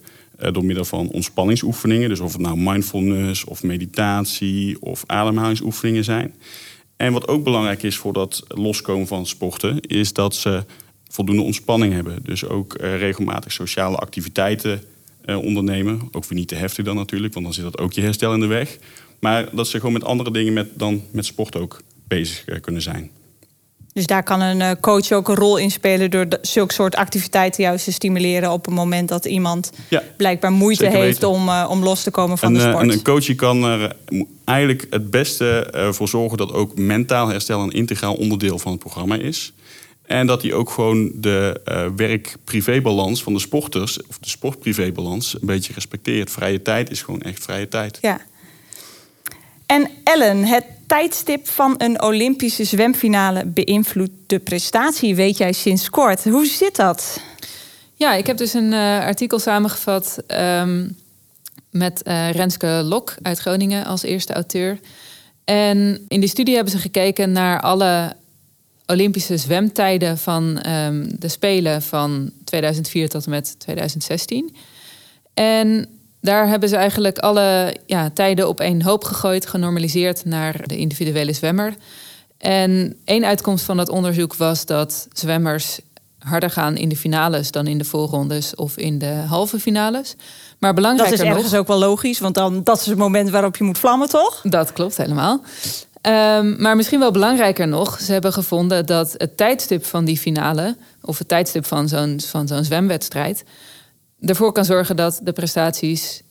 door 0.51 0.65
middel 0.65 0.85
van 0.85 1.09
ontspanningsoefeningen. 1.09 2.09
Dus 2.09 2.19
of 2.19 2.31
het 2.31 2.41
nou 2.41 2.57
mindfulness 2.57 3.43
of 3.43 3.63
meditatie 3.63 4.81
of 4.81 5.03
ademhalingsoefeningen 5.05 6.03
zijn. 6.03 6.33
En 6.97 7.13
wat 7.13 7.27
ook 7.27 7.43
belangrijk 7.43 7.83
is 7.83 7.97
voor 7.97 8.13
dat 8.13 8.43
loskomen 8.47 9.07
van 9.07 9.25
sporten, 9.25 9.79
is 9.81 10.13
dat 10.13 10.35
ze 10.35 10.63
voldoende 11.07 11.41
ontspanning 11.41 11.93
hebben. 11.93 12.19
Dus 12.23 12.45
ook 12.45 12.81
uh, 12.81 12.97
regelmatig 12.97 13.51
sociale 13.51 13.97
activiteiten 13.97 14.83
uh, 15.25 15.37
ondernemen. 15.37 16.01
Ook 16.11 16.25
weer 16.25 16.39
niet 16.39 16.47
te 16.47 16.55
heftig 16.55 16.85
dan 16.85 16.95
natuurlijk, 16.95 17.33
want 17.33 17.45
dan 17.45 17.53
zit 17.53 17.63
dat 17.63 17.77
ook 17.77 17.93
je 17.93 18.01
herstel 18.01 18.33
in 18.33 18.39
de 18.39 18.45
weg. 18.45 18.77
Maar 19.19 19.55
dat 19.55 19.67
ze 19.67 19.77
gewoon 19.77 19.93
met 19.93 20.03
andere 20.03 20.31
dingen 20.31 20.53
met, 20.53 20.79
dan 20.79 21.03
met 21.11 21.25
sport 21.25 21.55
ook 21.55 21.81
bezig 22.07 22.45
kunnen 22.61 22.81
zijn. 22.81 23.11
Dus 23.99 24.07
daar 24.07 24.23
kan 24.23 24.41
een 24.41 24.79
coach 24.79 25.11
ook 25.11 25.27
een 25.29 25.35
rol 25.35 25.57
in 25.57 25.71
spelen 25.71 26.11
door 26.11 26.27
zulke 26.41 26.73
soort 26.73 26.95
activiteiten 26.95 27.63
juist 27.63 27.83
te 27.83 27.91
stimuleren 27.91 28.51
op 28.51 28.65
het 28.65 28.73
moment 28.73 29.09
dat 29.09 29.25
iemand 29.25 29.71
ja, 29.89 30.03
blijkbaar 30.17 30.51
moeite 30.51 30.89
heeft 30.89 31.23
om, 31.23 31.47
uh, 31.47 31.67
om 31.69 31.83
los 31.83 32.03
te 32.03 32.11
komen 32.11 32.37
van 32.37 32.47
en, 32.47 32.53
de 32.53 32.59
sport. 32.59 32.81
En 32.81 32.89
een 32.89 33.03
coach 33.03 33.35
kan 33.35 33.63
er 33.63 33.95
eigenlijk 34.45 34.87
het 34.89 35.11
beste 35.11 35.73
voor 35.91 36.07
zorgen 36.07 36.37
dat 36.37 36.53
ook 36.53 36.77
mentaal 36.77 37.27
herstel 37.27 37.61
een 37.61 37.71
integraal 37.71 38.13
onderdeel 38.13 38.59
van 38.59 38.71
het 38.71 38.79
programma 38.79 39.15
is. 39.15 39.53
En 40.05 40.27
dat 40.27 40.41
hij 40.41 40.53
ook 40.53 40.69
gewoon 40.69 41.11
de 41.15 41.61
uh, 41.65 41.85
werk-privé-balans 41.95 43.23
van 43.23 43.33
de 43.33 43.39
sporters, 43.39 44.05
of 44.07 44.17
de 44.17 44.29
sport-privé-balans, 44.29 45.33
een 45.33 45.47
beetje 45.47 45.73
respecteert. 45.73 46.31
Vrije 46.31 46.61
tijd 46.61 46.91
is 46.91 47.01
gewoon 47.01 47.21
echt 47.21 47.43
vrije 47.43 47.67
tijd. 47.67 47.97
Ja. 48.01 48.21
En 49.65 49.89
Ellen, 50.03 50.43
het 50.45 50.65
tijdstip 50.89 51.47
van 51.47 51.75
een 51.77 52.01
Olympische 52.01 52.63
zwemfinale 52.63 53.45
beïnvloedt 53.45 54.11
de 54.27 54.39
prestatie, 54.39 55.15
weet 55.15 55.37
jij 55.37 55.53
sinds 55.53 55.89
kort. 55.89 56.23
Hoe 56.23 56.45
zit 56.45 56.75
dat? 56.75 57.21
Ja, 57.93 58.13
ik 58.13 58.27
heb 58.27 58.37
dus 58.37 58.53
een 58.53 58.71
uh, 58.71 58.99
artikel 58.99 59.39
samengevat 59.39 60.17
um, 60.27 60.97
met 61.71 62.01
uh, 62.07 62.31
Renske 62.31 62.67
Lok 62.67 63.15
uit 63.21 63.39
Groningen 63.39 63.85
als 63.85 64.03
eerste 64.03 64.33
auteur. 64.33 64.79
En 65.43 66.05
in 66.07 66.19
die 66.19 66.29
studie 66.29 66.55
hebben 66.55 66.73
ze 66.73 66.79
gekeken 66.79 67.31
naar 67.31 67.61
alle 67.61 68.15
Olympische 68.85 69.37
zwemtijden 69.37 70.17
van 70.17 70.69
um, 70.69 71.07
de 71.19 71.27
Spelen 71.27 71.81
van 71.81 72.31
2004 72.43 73.09
tot 73.09 73.25
en 73.25 73.31
met 73.31 73.59
2016. 73.59 74.55
En 75.33 75.98
daar 76.21 76.47
hebben 76.47 76.69
ze 76.69 76.75
eigenlijk 76.75 77.17
alle 77.17 77.75
ja, 77.85 78.09
tijden 78.09 78.47
op 78.47 78.59
één 78.59 78.81
hoop 78.81 79.03
gegooid, 79.03 79.45
genormaliseerd 79.45 80.25
naar 80.25 80.67
de 80.67 80.77
individuele 80.77 81.33
zwemmer. 81.33 81.73
En 82.37 82.97
één 83.05 83.25
uitkomst 83.25 83.65
van 83.65 83.77
dat 83.77 83.89
onderzoek 83.89 84.35
was 84.35 84.65
dat 84.65 85.07
zwemmers 85.13 85.79
harder 86.19 86.49
gaan 86.49 86.77
in 86.77 86.89
de 86.89 86.97
finales 86.97 87.51
dan 87.51 87.67
in 87.67 87.77
de 87.77 87.83
voorrondes 87.83 88.55
of 88.55 88.77
in 88.77 88.99
de 88.99 89.13
halve 89.27 89.59
finales. 89.59 90.15
Maar 90.57 90.73
belangrijker 90.73 91.17
Dat 91.17 91.25
is 91.25 91.31
ergens 91.31 91.51
nog, 91.51 91.59
ook 91.59 91.67
wel 91.67 91.79
logisch, 91.79 92.19
want 92.19 92.35
dan, 92.35 92.63
dat 92.63 92.79
is 92.79 92.85
het 92.85 92.97
moment 92.97 93.29
waarop 93.29 93.57
je 93.57 93.63
moet 93.63 93.77
vlammen, 93.77 94.09
toch? 94.09 94.41
Dat 94.43 94.73
klopt 94.73 94.97
helemaal. 94.97 95.41
Um, 96.01 96.61
maar 96.61 96.75
misschien 96.75 96.99
wel 96.99 97.11
belangrijker 97.11 97.67
nog, 97.67 97.99
ze 97.99 98.11
hebben 98.11 98.33
gevonden 98.33 98.85
dat 98.85 99.13
het 99.17 99.37
tijdstip 99.37 99.85
van 99.85 100.05
die 100.05 100.17
finale, 100.17 100.75
of 101.01 101.17
het 101.17 101.27
tijdstip 101.27 101.65
van 101.65 101.87
zo'n 101.87 102.19
van 102.25 102.47
zo'n 102.47 102.63
zwemwedstrijd, 102.63 103.43
ervoor 104.21 104.51
kan 104.51 104.65
zorgen 104.65 104.95
dat 104.95 105.19
de 105.23 105.31
prestaties 105.31 106.21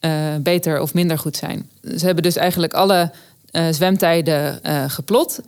uh, 0.00 0.36
beter 0.40 0.80
of 0.80 0.94
minder 0.94 1.18
goed 1.18 1.36
zijn. 1.36 1.68
Ze 1.82 2.04
hebben 2.04 2.22
dus 2.22 2.36
eigenlijk 2.36 2.74
alle 2.74 3.12
uh, 3.52 3.66
zwemtijden 3.70 4.60
uh, 4.62 4.84
geplot. 4.90 5.40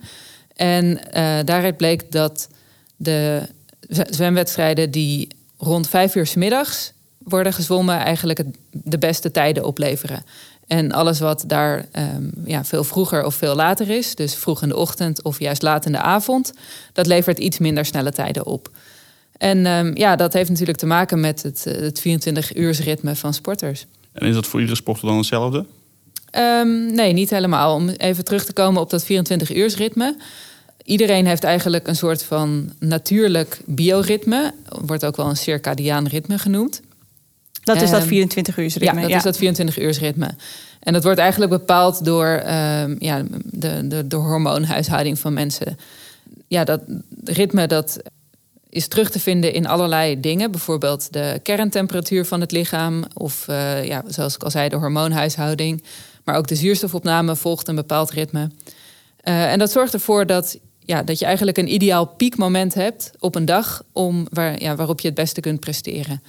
En 0.55 1.01
daaruit 1.45 1.77
bleek 1.77 2.11
dat 2.11 2.47
de 2.95 3.41
zwemwedstrijden 3.89 4.91
die 4.91 5.27
rond 5.57 5.89
vijf 5.89 6.15
uur 6.15 6.27
s 6.27 6.35
middags 6.35 6.91
worden 7.17 7.53
gezwommen, 7.53 7.99
eigenlijk 7.99 8.41
de 8.71 8.97
beste 8.97 9.31
tijden 9.31 9.65
opleveren. 9.65 10.23
En 10.67 10.91
alles 10.91 11.19
wat 11.19 11.43
daar 11.47 11.85
um, 11.93 12.31
ja, 12.45 12.65
veel 12.65 12.83
vroeger 12.83 13.25
of 13.25 13.35
veel 13.35 13.55
later 13.55 13.89
is, 13.89 14.15
dus 14.15 14.35
vroeg 14.35 14.61
in 14.61 14.69
de 14.69 14.75
ochtend 14.75 15.21
of 15.21 15.39
juist 15.39 15.61
laat 15.61 15.85
in 15.85 15.91
de 15.91 15.97
avond, 16.01 16.53
dat 16.93 17.07
levert 17.07 17.39
iets 17.39 17.57
minder 17.57 17.85
snelle 17.85 18.11
tijden 18.11 18.45
op. 18.45 18.71
En 19.39 19.65
um, 19.65 19.97
ja, 19.97 20.15
dat 20.15 20.33
heeft 20.33 20.49
natuurlijk 20.49 20.77
te 20.77 20.85
maken 20.85 21.19
met 21.19 21.43
het, 21.43 21.63
het 21.63 21.99
24-uursritme 21.99 23.11
van 23.11 23.33
sporters. 23.33 23.85
En 24.11 24.27
is 24.27 24.33
dat 24.33 24.47
voor 24.47 24.59
iedere 24.59 24.77
sporter 24.77 25.07
dan 25.07 25.17
hetzelfde? 25.17 25.65
Um, 26.37 26.93
nee, 26.93 27.13
niet 27.13 27.29
helemaal. 27.29 27.75
Om 27.75 27.89
even 27.89 28.23
terug 28.23 28.45
te 28.45 28.53
komen 28.53 28.81
op 28.81 28.89
dat 28.89 29.03
24-uursritme. 29.03 30.15
Iedereen 30.83 31.25
heeft 31.25 31.43
eigenlijk 31.43 31.87
een 31.87 31.95
soort 31.95 32.23
van 32.23 32.71
natuurlijk 32.79 33.61
bioritme. 33.65 34.53
Wordt 34.85 35.05
ook 35.05 35.15
wel 35.15 35.29
een 35.29 35.37
circadiaan 35.37 36.07
ritme 36.07 36.37
genoemd. 36.37 36.81
Dat 37.63 37.81
is 37.81 37.89
dat 37.89 38.05
24-uursritme? 38.05 38.83
Ja, 38.83 39.07
dat 39.07 39.09
is 39.09 39.23
dat 39.23 39.37
24-uursritme. 39.37 40.35
En 40.79 40.93
dat 40.93 41.03
wordt 41.03 41.19
eigenlijk 41.19 41.51
bepaald 41.51 42.05
door 42.05 42.27
um, 42.27 42.95
ja, 42.99 43.23
de, 43.43 43.87
de, 43.87 44.07
de 44.07 44.15
hormoonhuishouding 44.15 45.19
van 45.19 45.33
mensen. 45.33 45.77
Ja, 46.47 46.63
dat 46.63 46.81
ritme 47.23 47.67
dat 47.67 47.99
is 48.69 48.87
terug 48.87 49.09
te 49.09 49.19
vinden 49.19 49.53
in 49.53 49.67
allerlei 49.67 50.19
dingen. 50.19 50.51
Bijvoorbeeld 50.51 51.13
de 51.13 51.39
kerntemperatuur 51.43 52.25
van 52.25 52.41
het 52.41 52.51
lichaam. 52.51 53.03
Of 53.13 53.45
uh, 53.49 53.85
ja, 53.85 54.03
zoals 54.07 54.35
ik 54.35 54.43
al 54.43 54.51
zei, 54.51 54.69
de 54.69 54.75
hormoonhuishouding. 54.75 55.83
Maar 56.23 56.35
ook 56.35 56.47
de 56.47 56.55
zuurstofopname 56.55 57.35
volgt 57.35 57.67
een 57.67 57.75
bepaald 57.75 58.11
ritme. 58.11 58.49
Uh, 59.23 59.51
en 59.51 59.59
dat 59.59 59.71
zorgt 59.71 59.93
ervoor 59.93 60.25
dat, 60.25 60.59
ja, 60.79 61.03
dat 61.03 61.19
je 61.19 61.25
eigenlijk 61.25 61.57
een 61.57 61.73
ideaal 61.73 62.05
piekmoment 62.05 62.73
hebt 62.73 63.11
op 63.19 63.35
een 63.35 63.45
dag... 63.45 63.83
Om 63.91 64.27
waar, 64.31 64.61
ja, 64.61 64.75
waarop 64.75 64.99
je 64.99 65.07
het 65.07 65.15
beste 65.15 65.41
kunt 65.41 65.59
presteren. 65.59 66.23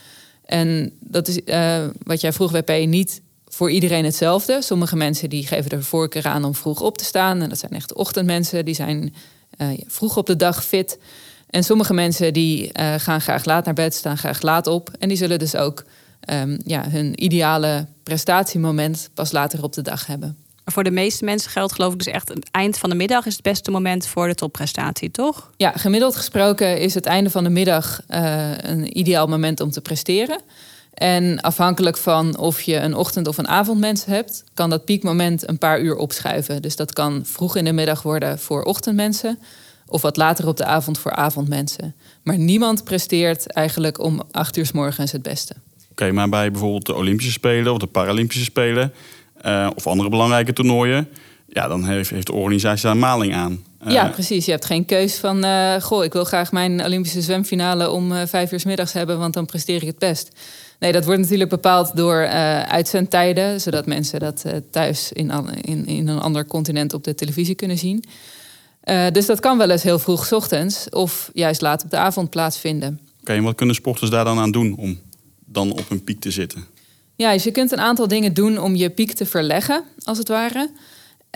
En 0.45 0.93
dat 1.01 1.29
is 1.29 1.41
uh, 1.45 1.87
wat 2.03 2.21
jij 2.21 2.33
vroeg, 2.33 2.51
WP, 2.51 2.87
niet 2.87 3.21
voor 3.49 3.71
iedereen 3.71 4.05
hetzelfde. 4.05 4.63
Sommige 4.63 4.97
mensen 4.97 5.31
die 5.31 5.47
geven 5.47 5.71
er 5.71 5.85
voorkeur 5.85 6.27
aan 6.27 6.45
om 6.45 6.55
vroeg 6.55 6.81
op 6.81 6.99
te 6.99 7.05
staan. 7.05 7.41
En 7.41 7.49
dat 7.49 7.59
zijn 7.59 7.73
echt 7.73 7.95
ochtendmensen, 7.95 8.65
die 8.65 8.75
zijn 8.75 9.15
vroeg 9.87 10.17
op 10.17 10.27
de 10.27 10.37
dag 10.37 10.65
fit. 10.65 10.99
En 11.51 11.65
sommige 11.65 11.95
mensen 11.95 12.33
die 12.33 12.71
uh, 12.81 12.95
gaan 12.97 13.21
graag 13.21 13.45
laat 13.45 13.65
naar 13.65 13.75
bed, 13.75 13.95
staan 13.95 14.19
graag 14.19 14.43
laat 14.43 14.67
op. 14.67 14.91
En 14.99 15.09
die 15.09 15.17
zullen 15.17 15.39
dus 15.39 15.57
ook 15.57 15.85
um, 16.33 16.59
ja, 16.65 16.89
hun 16.89 17.25
ideale 17.25 17.87
prestatiemoment 18.03 19.11
pas 19.15 19.33
later 19.33 19.63
op 19.63 19.73
de 19.73 19.83
dag 19.83 20.07
hebben. 20.07 20.37
Voor 20.65 20.85
de 20.85 20.91
meeste 20.91 21.25
mensen 21.25 21.51
geldt 21.51 21.73
geloof 21.73 21.93
ik 21.93 21.99
dus 21.99 22.13
echt 22.13 22.29
het 22.29 22.49
eind 22.51 22.79
van 22.79 22.91
de 22.91 22.97
middag 22.97 23.27
is 23.27 23.33
het 23.33 23.43
beste 23.43 23.71
moment 23.71 24.07
voor 24.07 24.27
de 24.27 24.35
topprestatie, 24.35 25.11
toch? 25.11 25.51
Ja, 25.57 25.73
gemiddeld 25.77 26.17
gesproken 26.17 26.81
is 26.81 26.95
het 26.95 27.07
einde 27.07 27.31
van 27.31 27.45
de 27.45 27.51
middag 27.51 28.01
uh, 28.09 28.51
een 28.59 28.99
ideaal 28.99 29.27
moment 29.27 29.61
om 29.61 29.71
te 29.71 29.81
presteren. 29.81 30.41
En 30.95 31.41
afhankelijk 31.41 31.97
van 31.97 32.39
of 32.39 32.61
je 32.61 32.77
een 32.77 32.95
ochtend- 32.95 33.27
of 33.29 33.39
een 33.39 33.49
avondmens 33.49 34.05
hebt, 34.05 34.45
kan 34.55 34.71
dat 34.71 34.85
piekmoment 34.85 35.49
een 35.49 35.59
paar 35.59 35.81
uur 35.81 35.97
opschuiven. 35.97 36.63
Dus 36.63 36.77
dat 36.77 36.93
kan 36.93 37.23
vroeg 37.25 37.57
in 37.57 37.65
de 37.65 37.73
middag 37.73 38.03
worden 38.03 38.39
voor 38.39 38.63
ochtendmensen 38.63 39.39
of 39.91 40.03
wat 40.03 40.17
later 40.17 40.47
op 40.47 40.57
de 40.57 40.65
avond 40.65 40.99
voor 40.99 41.13
avondmensen. 41.13 41.95
Maar 42.23 42.39
niemand 42.39 42.85
presteert 42.85 43.53
eigenlijk 43.53 43.99
om 43.99 44.23
acht 44.31 44.57
uur 44.57 44.67
s 44.67 44.73
morgens 44.73 45.13
het 45.13 45.23
beste. 45.23 45.55
Oké, 45.91 46.13
maar 46.13 46.29
bij 46.29 46.51
bijvoorbeeld 46.51 46.87
de 46.87 46.95
Olympische 46.95 47.33
Spelen 47.33 47.73
of 47.73 47.79
de 47.79 47.87
Paralympische 47.87 48.45
Spelen 48.45 48.93
uh, 49.47 49.71
of 49.75 49.87
andere 49.87 50.09
belangrijke 50.09 50.53
toernooien, 50.53 51.09
ja, 51.49 51.69
dan 51.69 51.85
heeft, 51.85 52.11
heeft 52.11 52.27
de 52.27 52.33
organisatie 52.33 52.87
daar 52.87 52.97
maling 52.97 53.35
aan. 53.35 53.65
Uh, 53.87 53.93
ja, 53.93 54.09
precies. 54.09 54.45
Je 54.45 54.51
hebt 54.51 54.65
geen 54.65 54.85
keus 54.85 55.17
van, 55.17 55.45
uh, 55.45 55.75
goh, 55.81 56.05
ik 56.05 56.13
wil 56.13 56.25
graag 56.25 56.53
mijn 56.53 56.85
Olympische 56.85 57.21
zwemfinale 57.21 57.91
om 57.91 58.27
vijf 58.27 58.53
uur 58.53 58.61
s 58.61 58.65
middags 58.65 58.93
hebben, 58.93 59.19
want 59.19 59.35
dan 59.35 59.47
presteer 59.47 59.81
ik 59.81 59.87
het 59.87 59.99
best. 59.99 60.29
Nee, 60.79 60.93
dat 60.93 61.05
wordt 61.05 61.21
natuurlijk 61.21 61.51
bepaald 61.51 61.97
door 61.97 62.27
uitzendtijden, 62.67 63.61
zodat 63.61 63.87
mensen 63.87 64.21
dat 64.21 64.45
thuis 64.71 65.13
in, 65.13 65.33
in, 65.63 65.87
in 65.87 66.09
een 66.09 66.21
ander 66.21 66.47
continent 66.47 66.95
op 66.95 67.05
de 67.05 67.15
televisie 67.15 67.55
kunnen 67.55 67.79
zien. 67.79 68.05
Dus 69.13 69.27
dat 69.27 69.41
kan 69.41 69.59
wel 69.59 69.71
eens 69.71 69.83
heel 69.83 69.99
vroeg 69.99 70.33
ochtends 70.33 70.89
of 70.89 71.31
juist 71.33 71.61
laat 71.61 71.85
op 71.85 71.91
de 71.91 71.97
avond 71.97 72.31
plaatsvinden. 72.31 73.01
Oké, 73.03 73.21
okay, 73.21 73.37
en 73.37 73.43
wat 73.43 73.55
kunnen 73.55 73.75
sporters 73.75 74.11
daar 74.11 74.25
dan 74.25 74.39
aan 74.39 74.51
doen 74.51 74.77
om 74.77 74.99
dan 75.45 75.73
op 75.73 75.91
een 75.91 76.05
piek 76.05 76.21
te 76.21 76.31
zitten? 76.31 76.65
Ja, 77.17 77.33
dus 77.33 77.45
je 77.45 77.51
kunt 77.51 77.73
een 77.73 77.81
aantal 77.81 78.09
dingen 78.09 78.35
doen 78.35 78.59
om 78.59 78.77
je 78.77 78.91
piek 78.91 79.13
te 79.13 79.27
verleggen, 79.27 79.85
als 80.03 80.19
het 80.19 80.29
ware. 80.29 80.71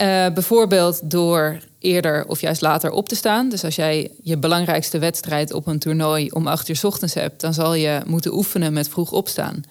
Uh, 0.01 0.05
bijvoorbeeld 0.33 1.09
door 1.09 1.59
eerder 1.79 2.25
of 2.27 2.41
juist 2.41 2.61
later 2.61 2.91
op 2.91 3.09
te 3.09 3.15
staan. 3.15 3.49
Dus 3.49 3.63
als 3.63 3.75
jij 3.75 4.11
je 4.23 4.37
belangrijkste 4.37 4.99
wedstrijd 4.99 5.53
op 5.53 5.67
een 5.67 5.79
toernooi 5.79 6.29
om 6.29 6.47
acht 6.47 6.69
uur 6.69 6.75
s 6.75 6.83
ochtends 6.83 7.13
hebt, 7.13 7.41
dan 7.41 7.53
zal 7.53 7.73
je 7.73 8.01
moeten 8.05 8.33
oefenen 8.33 8.73
met 8.73 8.89
vroeg 8.89 9.11
opstaan. 9.11 9.63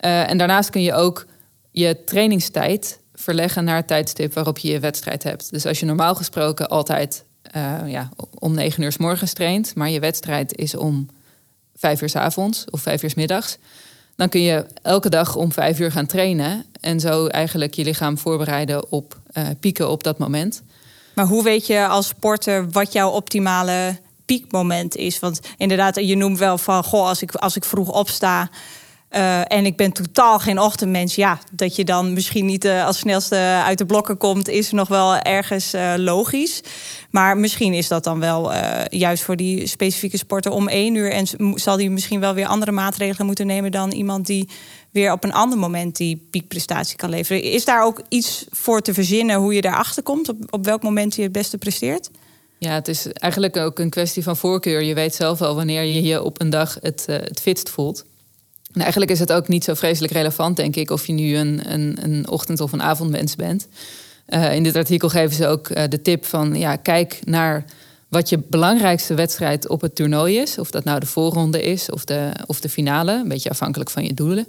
Uh, 0.00 0.30
en 0.30 0.38
daarnaast 0.38 0.70
kun 0.70 0.82
je 0.82 0.94
ook 0.94 1.26
je 1.70 2.04
trainingstijd 2.04 3.00
verleggen 3.18 3.64
naar 3.64 3.76
het 3.76 3.86
tijdstip 3.86 4.34
waarop 4.34 4.58
je 4.58 4.68
je 4.68 4.80
wedstrijd 4.80 5.22
hebt. 5.22 5.50
Dus 5.50 5.66
als 5.66 5.80
je 5.80 5.86
normaal 5.86 6.14
gesproken 6.14 6.68
altijd 6.68 7.24
uh, 7.56 7.78
ja, 7.86 8.08
om 8.38 8.54
negen 8.54 8.82
uur 8.82 8.92
s 8.92 8.96
morgens 8.96 9.32
traint, 9.32 9.74
maar 9.74 9.90
je 9.90 10.00
wedstrijd 10.00 10.56
is 10.56 10.74
om 10.74 11.08
vijf 11.76 12.02
uur 12.02 12.08
s 12.08 12.16
avonds 12.16 12.64
of 12.70 12.80
vijf 12.80 13.02
uur 13.02 13.10
s 13.10 13.14
middags, 13.14 13.58
dan 14.16 14.28
kun 14.28 14.42
je 14.42 14.66
elke 14.82 15.08
dag 15.08 15.36
om 15.36 15.52
vijf 15.52 15.78
uur 15.78 15.92
gaan 15.92 16.06
trainen. 16.06 16.64
En 16.80 17.00
zo 17.00 17.26
eigenlijk 17.26 17.74
je 17.74 17.84
lichaam 17.84 18.18
voorbereiden 18.18 18.92
op 18.92 19.20
uh, 19.32 19.46
pieken 19.60 19.90
op 19.90 20.02
dat 20.02 20.18
moment. 20.18 20.62
Maar 21.14 21.26
hoe 21.26 21.42
weet 21.42 21.66
je 21.66 21.86
als 21.86 22.06
sporter 22.06 22.70
wat 22.70 22.92
jouw 22.92 23.10
optimale 23.10 23.98
piekmoment 24.24 24.96
is? 24.96 25.18
Want 25.18 25.40
inderdaad, 25.56 25.94
je 25.94 26.16
noemt 26.16 26.38
wel 26.38 26.58
van, 26.58 26.84
goh, 26.84 27.06
als 27.06 27.22
ik, 27.22 27.34
als 27.34 27.56
ik 27.56 27.64
vroeg 27.64 27.92
opsta, 27.92 28.50
uh, 29.10 29.52
en 29.52 29.66
ik 29.66 29.76
ben 29.76 29.92
totaal 29.92 30.38
geen 30.38 30.60
ochtendmens. 30.60 31.14
Ja, 31.14 31.38
dat 31.52 31.76
je 31.76 31.84
dan 31.84 32.12
misschien 32.12 32.46
niet 32.46 32.64
uh, 32.64 32.86
als 32.86 32.98
snelste 32.98 33.36
uit 33.64 33.78
de 33.78 33.86
blokken 33.86 34.16
komt, 34.16 34.48
is 34.48 34.70
nog 34.70 34.88
wel 34.88 35.16
ergens 35.16 35.74
uh, 35.74 35.92
logisch. 35.96 36.60
Maar 37.10 37.36
misschien 37.36 37.72
is 37.72 37.88
dat 37.88 38.04
dan 38.04 38.20
wel 38.20 38.52
juist 38.88 39.22
voor 39.22 39.36
die 39.36 39.66
specifieke 39.66 40.16
sporten 40.16 40.52
om 40.52 40.68
één 40.68 40.94
uur. 40.94 41.12
En 41.12 41.26
zal 41.54 41.76
die 41.76 41.90
misschien 41.90 42.20
wel 42.20 42.34
weer 42.34 42.46
andere 42.46 42.72
maatregelen 42.72 43.26
moeten 43.26 43.46
nemen 43.46 43.70
dan 43.70 43.90
iemand 43.92 44.26
die 44.26 44.48
weer 44.90 45.12
op 45.12 45.24
een 45.24 45.32
ander 45.32 45.58
moment 45.58 45.96
die 45.96 46.26
piekprestatie 46.30 46.96
kan 46.96 47.10
leveren. 47.10 47.42
Is 47.42 47.64
daar 47.64 47.84
ook 47.84 48.02
iets 48.08 48.46
voor 48.50 48.80
te 48.80 48.94
verzinnen 48.94 49.36
hoe 49.36 49.54
je 49.54 49.60
daarachter 49.60 50.02
komt? 50.02 50.28
Op, 50.28 50.36
op 50.50 50.64
welk 50.64 50.82
moment 50.82 51.14
je 51.14 51.22
het 51.22 51.32
beste 51.32 51.58
presteert? 51.58 52.10
Ja, 52.58 52.72
het 52.74 52.88
is 52.88 53.06
eigenlijk 53.12 53.56
ook 53.56 53.78
een 53.78 53.90
kwestie 53.90 54.22
van 54.22 54.36
voorkeur. 54.36 54.82
Je 54.82 54.94
weet 54.94 55.14
zelf 55.14 55.38
wel 55.38 55.54
wanneer 55.54 55.82
je 55.82 56.02
je 56.02 56.22
op 56.22 56.40
een 56.40 56.50
dag 56.50 56.76
het, 56.80 57.04
het 57.06 57.40
fitst 57.40 57.70
voelt. 57.70 58.04
En 58.78 58.84
eigenlijk 58.84 59.10
is 59.12 59.18
het 59.18 59.32
ook 59.32 59.48
niet 59.48 59.64
zo 59.64 59.74
vreselijk 59.74 60.12
relevant, 60.12 60.56
denk 60.56 60.76
ik, 60.76 60.90
of 60.90 61.06
je 61.06 61.12
nu 61.12 61.36
een, 61.36 61.60
een, 61.72 61.98
een 62.02 62.28
ochtend- 62.28 62.60
of 62.60 62.72
een 62.72 62.82
avondmens 62.82 63.36
bent. 63.36 63.66
Uh, 64.28 64.54
in 64.54 64.62
dit 64.62 64.76
artikel 64.76 65.08
geven 65.08 65.36
ze 65.36 65.46
ook 65.46 65.68
uh, 65.68 65.82
de 65.88 66.02
tip 66.02 66.24
van 66.24 66.54
ja, 66.54 66.76
kijk 66.76 67.20
naar 67.24 67.64
wat 68.08 68.28
je 68.28 68.38
belangrijkste 68.50 69.14
wedstrijd 69.14 69.68
op 69.68 69.80
het 69.80 69.94
toernooi 69.94 70.38
is. 70.38 70.58
Of 70.58 70.70
dat 70.70 70.84
nou 70.84 71.00
de 71.00 71.06
voorronde 71.06 71.62
is 71.62 71.90
of 71.90 72.04
de, 72.04 72.30
of 72.46 72.60
de 72.60 72.68
finale, 72.68 73.12
een 73.12 73.28
beetje 73.28 73.50
afhankelijk 73.50 73.90
van 73.90 74.04
je 74.04 74.14
doelen. 74.14 74.46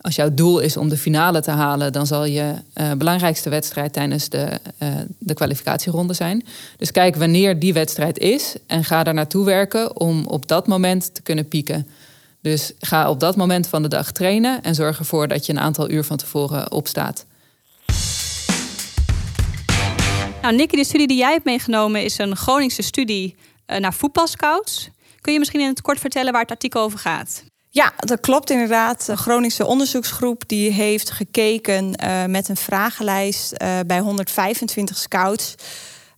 Als 0.00 0.14
jouw 0.14 0.34
doel 0.34 0.58
is 0.58 0.76
om 0.76 0.88
de 0.88 0.96
finale 0.96 1.40
te 1.40 1.50
halen, 1.50 1.92
dan 1.92 2.06
zal 2.06 2.24
je 2.24 2.52
uh, 2.74 2.92
belangrijkste 2.92 3.50
wedstrijd 3.50 3.92
tijdens 3.92 4.28
de, 4.28 4.48
de 5.18 5.34
kwalificatieronde 5.34 6.14
zijn. 6.14 6.44
Dus 6.76 6.90
kijk 6.90 7.16
wanneer 7.16 7.58
die 7.58 7.72
wedstrijd 7.72 8.18
is 8.18 8.54
en 8.66 8.84
ga 8.84 9.02
daar 9.02 9.14
naartoe 9.14 9.44
werken 9.44 10.00
om 10.00 10.26
op 10.26 10.48
dat 10.48 10.66
moment 10.66 11.14
te 11.14 11.22
kunnen 11.22 11.48
pieken. 11.48 11.86
Dus 12.48 12.72
ga 12.78 13.10
op 13.10 13.20
dat 13.20 13.36
moment 13.36 13.66
van 13.66 13.82
de 13.82 13.88
dag 13.88 14.12
trainen 14.12 14.62
en 14.62 14.74
zorg 14.74 14.98
ervoor 14.98 15.28
dat 15.28 15.46
je 15.46 15.52
een 15.52 15.58
aantal 15.58 15.90
uur 15.90 16.04
van 16.04 16.16
tevoren 16.16 16.72
opstaat. 16.72 17.26
Nou, 20.42 20.54
Nicky, 20.54 20.76
de 20.76 20.84
studie 20.84 21.06
die 21.06 21.16
jij 21.16 21.32
hebt 21.32 21.44
meegenomen 21.44 22.04
is 22.04 22.18
een 22.18 22.36
Groningse 22.36 22.82
studie 22.82 23.36
uh, 23.66 23.78
naar 23.78 23.94
voetbalscouts. 23.94 24.90
Kun 25.20 25.32
je 25.32 25.38
misschien 25.38 25.60
in 25.60 25.68
het 25.68 25.80
kort 25.80 26.00
vertellen 26.00 26.32
waar 26.32 26.40
het 26.40 26.50
artikel 26.50 26.82
over 26.82 26.98
gaat? 26.98 27.44
Ja, 27.70 27.92
dat 27.98 28.20
klopt 28.20 28.50
inderdaad. 28.50 29.06
De 29.06 29.16
Groningse 29.16 29.66
onderzoeksgroep 29.66 30.42
die 30.46 30.70
heeft 30.70 31.10
gekeken 31.10 32.04
uh, 32.04 32.24
met 32.24 32.48
een 32.48 32.56
vragenlijst 32.56 33.52
uh, 33.52 33.78
bij 33.86 34.00
125 34.00 34.96
scouts 34.96 35.54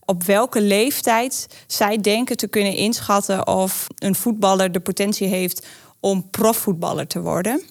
op 0.05 0.23
welke 0.23 0.61
leeftijd 0.61 1.47
zij 1.67 1.99
denken 1.99 2.37
te 2.37 2.49
kunnen 2.49 2.75
inschatten 2.75 3.47
of 3.47 3.87
een 3.99 4.15
voetballer 4.15 4.73
de 4.73 4.81
potentie 4.81 5.29
heeft 5.29 5.67
om 6.00 6.30
profvoetballer 6.30 7.07
te 7.07 7.21
worden. 7.21 7.62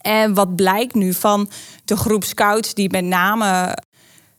En 0.00 0.34
wat 0.34 0.56
blijkt 0.56 0.94
nu 0.94 1.12
van 1.12 1.50
de 1.84 1.96
groep 1.96 2.24
scouts 2.24 2.74
die 2.74 2.90
met 2.90 3.04
name 3.04 3.78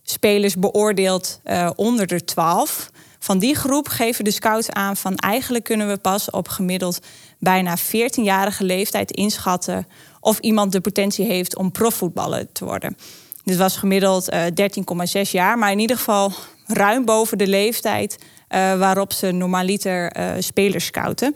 spelers 0.03 0.55
beoordeelt 0.55 1.39
uh, 1.45 1.69
onder 1.75 2.07
de 2.07 2.23
12. 2.23 2.89
Van 3.19 3.39
die 3.39 3.55
groep 3.55 3.87
geven 3.87 4.23
de 4.23 4.31
scouts 4.31 4.69
aan 4.69 4.97
van 4.97 5.15
eigenlijk 5.15 5.63
kunnen 5.63 5.87
we 5.87 5.97
pas 5.97 6.29
op 6.29 6.47
gemiddeld 6.47 6.99
bijna 7.39 7.77
14-jarige 7.77 8.63
leeftijd 8.63 9.11
inschatten 9.11 9.87
of 10.19 10.39
iemand 10.39 10.71
de 10.71 10.81
potentie 10.81 11.25
heeft 11.25 11.55
om 11.55 11.71
profvoetballer 11.71 12.51
te 12.51 12.65
worden. 12.65 12.97
Dit 13.43 13.57
was 13.57 13.77
gemiddeld 13.77 14.33
uh, 14.33 14.47
eh, 14.47 15.23
13,6 15.25 15.31
jaar, 15.31 15.57
maar 15.57 15.71
in 15.71 15.79
ieder 15.79 15.97
geval 15.97 16.31
ruim 16.65 17.05
boven 17.05 17.37
de 17.37 17.47
leeftijd 17.47 18.17
uh, 18.19 18.79
waarop 18.79 19.13
ze 19.13 19.31
normaliter 19.31 20.15
spelers 20.39 20.85
scouten. 20.85 21.35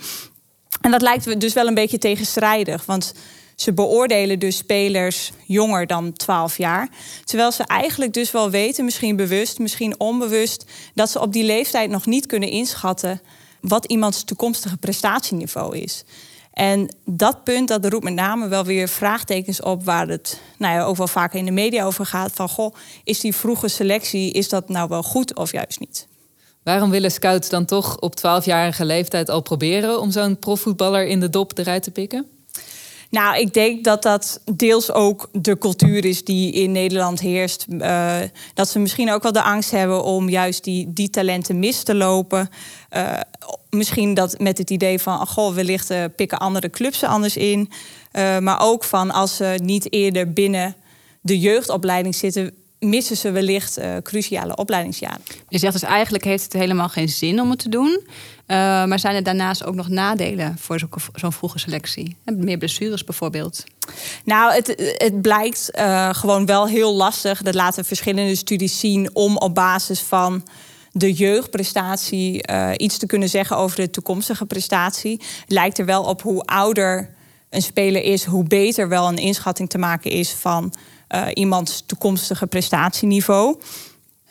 En 0.82 0.92
dat 0.92 1.02
lijkt 1.02 1.42
dus 1.42 1.54
wel 1.54 1.68
een 1.68 1.74
beetje 1.74 1.98
tegenstrijdig. 1.98 2.86
Want 2.86 3.14
ze 3.56 3.74
beoordelen 3.74 4.40
dus 4.40 4.58
spelers 4.58 5.32
jonger 5.46 5.88
dan 5.88 6.14
12 6.14 6.58
jaar. 6.58 6.90
Terwijl 7.24 7.52
ze 7.52 7.64
eigenlijk 7.64 8.14
dus 8.14 8.32
wel 8.32 8.50
weten, 8.50 8.86
misschien 8.86 9.16
bewust, 9.16 9.60
misschien 9.60 10.00
onbewust, 10.00 10.66
dat 10.94 11.10
ze 11.10 11.20
op 11.20 11.34
die 11.34 11.44
leeftijd 11.44 11.90
nog 11.90 12.06
niet 12.06 12.26
kunnen 12.26 12.50
inschatten 12.50 13.22
wat 13.62 13.86
iemands 13.86 14.24
toekomstige 14.24 14.78
prestatieniveau 14.78 15.78
is. 15.78 16.04
En 16.54 16.96
dat 17.06 17.44
punt, 17.44 17.68
dat 17.68 17.86
roept 17.86 18.04
met 18.04 18.14
name 18.14 18.48
wel 18.48 18.64
weer 18.64 18.88
vraagtekens 18.88 19.62
op 19.62 19.84
waar 19.84 20.08
het 20.08 20.42
nou 20.58 20.74
ja, 20.74 20.84
ook 20.84 20.98
wel 20.98 21.08
vaker 21.08 21.40
in 21.40 21.46
de 21.46 21.52
media 21.52 21.86
over 21.86 22.06
gaat. 22.06 22.32
Van 22.34 22.50
goh, 22.50 22.76
is 23.04 23.20
die 23.20 23.36
vroege 23.36 23.68
selectie, 23.68 24.32
is 24.32 24.50
dat 24.50 24.70
nou 24.70 24.90
wel 24.90 25.04
goed 25.04 25.36
of 25.36 25.52
juist 25.52 25.80
niet? 25.80 26.08
Waarom 26.64 26.90
willen 26.90 27.12
scouts 27.12 27.50
dan 27.50 27.66
toch 27.66 28.00
op 28.00 28.18
12-jarige 28.20 28.86
leeftijd 28.86 29.30
al 29.30 29.42
proberen 29.42 30.00
om 30.02 30.12
zo'n 30.12 30.40
profvoetballer 30.40 31.08
in 31.08 31.20
de 31.20 31.30
dop 31.30 31.58
eruit 31.58 31.84
te 31.84 31.92
pikken? 31.92 32.26
Nou, 33.12 33.40
ik 33.40 33.54
denk 33.54 33.84
dat 33.84 34.02
dat 34.04 34.42
deels 34.56 34.92
ook 34.92 35.30
de 35.32 35.58
cultuur 35.58 36.06
is 36.06 36.24
die 36.24 36.52
in 36.52 36.72
Nederland 36.72 37.20
heerst. 37.20 37.66
Uh, 37.70 38.20
dat 38.54 38.70
ze 38.70 38.80
misschien 38.80 39.12
ook 39.12 39.24
wel 39.24 39.32
de 39.32 39.42
angst 39.42 39.72
hebben 39.72 40.04
om 40.04 40.30
juist 40.30 40.64
die, 40.64 40.94
die 40.94 41.10
talenten 41.10 41.60
mis 41.60 41.84
te 41.84 41.96
lopen. 41.96 42.50
Uh, 42.96 43.20
misschien 43.70 44.14
dat 44.14 44.40
met 44.40 44.58
het 44.58 44.70
idee 44.70 45.00
van, 45.00 45.14
oh, 45.14 45.28
goh, 45.28 45.54
wellicht 45.54 45.92
uh, 45.92 46.04
pikken 46.16 46.38
andere 46.38 46.70
clubs 46.70 47.00
ze 47.00 47.08
anders 47.08 47.38
in. 47.38 47.70
maar 48.40 48.62
ook 48.62 48.84
van 48.84 49.12
als 49.12 49.36
ze 49.36 49.60
niet 49.64 49.94
eerder 49.94 50.34
binnen 50.34 50.76
de 51.22 51.40
jeugdopleiding 51.40 52.16
zitten, 52.16 52.54
missen 52.86 53.18
ze 53.18 53.32
wellicht 53.32 53.80
uh, 53.80 53.98
cruciale 54.04 54.56
opleidingsjaren. 54.56 55.22
Je 55.50 55.58
zegt 55.58 55.74
dus 55.74 55.84
eigenlijk 55.84 56.24
heeft 56.24 56.44
het 56.44 56.54
helemaal 56.54 56.90
geen 56.90 57.10
zin 57.10 57.42
om 57.42 57.50
het 57.50 57.60
te 57.60 57.70
doen. 57.70 58.00
Uh, 58.08 58.58
maar 58.86 59.00
zijn 59.00 59.16
er 59.16 59.24
daarnaast 59.24 59.64
ook 59.64 59.76
nog 59.76 59.88
nadelen 59.88 60.58
voor 60.60 60.80
zo'n 61.14 61.34
vroege 61.34 61.60
selectie? 61.60 62.16
Meer 62.26 62.58
blessures 62.58 63.04
bijvoorbeeld? 63.04 63.64
Nou, 64.26 64.54
het, 64.54 64.94
het 64.98 65.22
blijkt 65.22 65.70
uh, 65.74 66.10
gewoon 66.14 66.46
wel 66.46 66.68
heel 66.68 66.96
lastig. 66.96 67.42
Dat 67.42 67.54
laten 67.54 67.86
verschillende 67.86 68.36
studies 68.36 68.80
zien 68.80 69.10
om 69.14 69.38
op 69.38 69.56
basis 69.56 70.00
van 70.00 70.48
de 70.92 71.14
jeugdprestatie 71.14 72.44
iets 72.78 72.98
te 72.98 73.06
kunnen 73.06 73.30
zeggen 73.30 73.58
over 73.58 73.78
de 73.78 73.90
toekomstige 73.90 74.46
prestatie. 74.46 75.22
Het 75.42 75.52
lijkt 75.52 75.78
er 75.78 75.86
wel 75.86 76.04
op 76.04 76.22
hoe 76.22 76.44
ouder 76.44 77.10
een 77.50 77.62
speler 77.62 78.04
is, 78.04 78.24
hoe 78.24 78.44
beter 78.44 78.90
wel 78.90 79.08
een 79.08 79.18
inschatting 79.18 79.70
te 79.70 79.78
maken 79.78 80.12
is 80.12 80.32
van 80.32 80.74
uh, 81.16 81.28
iemands 81.34 81.84
toekomstige 81.86 82.48
prestatieniveau. 82.48 83.60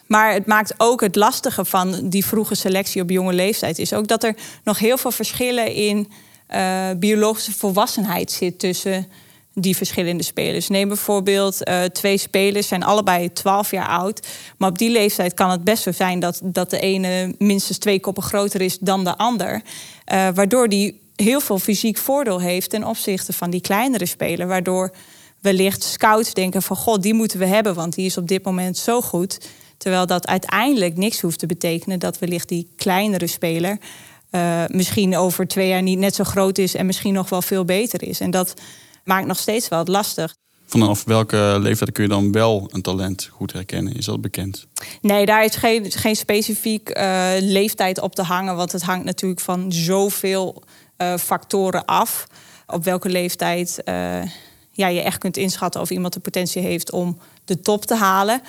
Maar 0.07 0.33
het 0.33 0.45
maakt 0.45 0.73
ook 0.77 1.01
het 1.01 1.15
lastige 1.15 1.65
van 1.65 2.09
die 2.09 2.25
vroege 2.25 2.55
selectie 2.55 3.01
op 3.01 3.09
jonge 3.09 3.33
leeftijd 3.33 3.79
is 3.79 3.93
ook 3.93 4.07
dat 4.07 4.23
er 4.23 4.35
nog 4.63 4.79
heel 4.79 4.97
veel 4.97 5.11
verschillen 5.11 5.73
in 5.73 6.11
uh, 6.49 6.89
biologische 6.97 7.53
volwassenheid 7.53 8.31
zit 8.31 8.59
tussen 8.59 9.07
die 9.53 9.77
verschillende 9.77 10.23
spelers. 10.23 10.67
Neem 10.67 10.87
bijvoorbeeld 10.87 11.67
uh, 11.67 11.83
twee 11.83 12.17
spelers, 12.17 12.67
zijn 12.67 12.83
allebei 12.83 13.33
12 13.33 13.71
jaar 13.71 13.87
oud. 13.87 14.27
Maar 14.57 14.69
op 14.69 14.77
die 14.77 14.89
leeftijd 14.89 15.33
kan 15.33 15.49
het 15.49 15.63
best 15.63 15.83
zo 15.83 15.91
zijn 15.91 16.19
dat, 16.19 16.39
dat 16.43 16.69
de 16.69 16.79
ene 16.79 17.35
minstens 17.37 17.77
twee 17.77 17.99
koppen 17.99 18.23
groter 18.23 18.61
is 18.61 18.77
dan 18.79 19.03
de 19.03 19.17
ander. 19.17 19.61
Waardoor 20.33 20.69
die 20.69 20.99
heel 21.15 21.39
veel 21.39 21.59
fysiek 21.59 21.97
voordeel 21.97 22.39
heeft 22.39 22.69
ten 22.69 22.83
opzichte 22.83 23.33
van 23.33 23.49
die 23.49 23.61
kleinere 23.61 24.05
speler. 24.05 24.47
Waardoor 24.47 24.91
wellicht 25.41 25.83
scouts 25.83 26.33
denken 26.33 26.61
van 26.61 26.75
god, 26.75 27.01
die 27.01 27.13
moeten 27.13 27.39
we 27.39 27.45
hebben, 27.45 27.73
want 27.73 27.95
die 27.95 28.05
is 28.05 28.17
op 28.17 28.27
dit 28.27 28.43
moment 28.43 28.77
zo 28.77 29.01
goed. 29.01 29.49
Terwijl 29.77 30.05
dat 30.05 30.27
uiteindelijk 30.27 30.97
niks 30.97 31.21
hoeft 31.21 31.39
te 31.39 31.45
betekenen 31.45 31.99
dat 31.99 32.19
wellicht 32.19 32.49
die 32.49 32.71
kleinere 32.75 33.27
speler 33.27 33.77
uh, 34.31 34.63
misschien 34.67 35.17
over 35.17 35.47
twee 35.47 35.67
jaar 35.67 35.81
niet 35.81 35.99
net 35.99 36.15
zo 36.15 36.23
groot 36.23 36.57
is 36.57 36.75
en 36.75 36.85
misschien 36.85 37.13
nog 37.13 37.29
wel 37.29 37.41
veel 37.41 37.65
beter 37.65 38.03
is. 38.03 38.19
En 38.19 38.31
dat 38.31 38.53
maakt 39.03 39.27
nog 39.27 39.37
steeds 39.37 39.67
wel 39.67 39.85
lastig. 39.85 40.35
Vanaf 40.65 41.03
welke 41.03 41.57
leeftijd 41.59 41.91
kun 41.91 42.03
je 42.03 42.09
dan 42.09 42.31
wel 42.31 42.69
een 42.71 42.81
talent 42.81 43.29
goed 43.31 43.53
herkennen? 43.53 43.93
Is 43.93 44.05
dat 44.05 44.21
bekend? 44.21 44.67
Nee, 45.01 45.25
daar 45.25 45.43
is 45.43 45.55
geen, 45.55 45.91
geen 45.91 46.15
specifiek 46.15 46.97
uh, 46.97 47.29
leeftijd 47.39 48.01
op 48.01 48.15
te 48.15 48.23
hangen. 48.23 48.55
Want 48.55 48.71
het 48.71 48.81
hangt 48.81 49.05
natuurlijk 49.05 49.41
van 49.41 49.71
zoveel 49.71 50.63
uh, 50.97 51.17
factoren 51.17 51.85
af. 51.85 52.27
Op 52.67 52.83
welke 52.83 53.09
leeftijd 53.09 53.83
ja, 54.71 54.87
je 54.87 55.01
echt 55.01 55.17
kunt 55.17 55.37
inschatten 55.37 55.81
of 55.81 55.89
iemand 55.89 56.13
de 56.13 56.19
potentie 56.19 56.61
heeft 56.61 56.91
om 56.91 57.17
de 57.45 57.59
top 57.59 57.85
te 57.85 57.95
halen. 57.95 58.41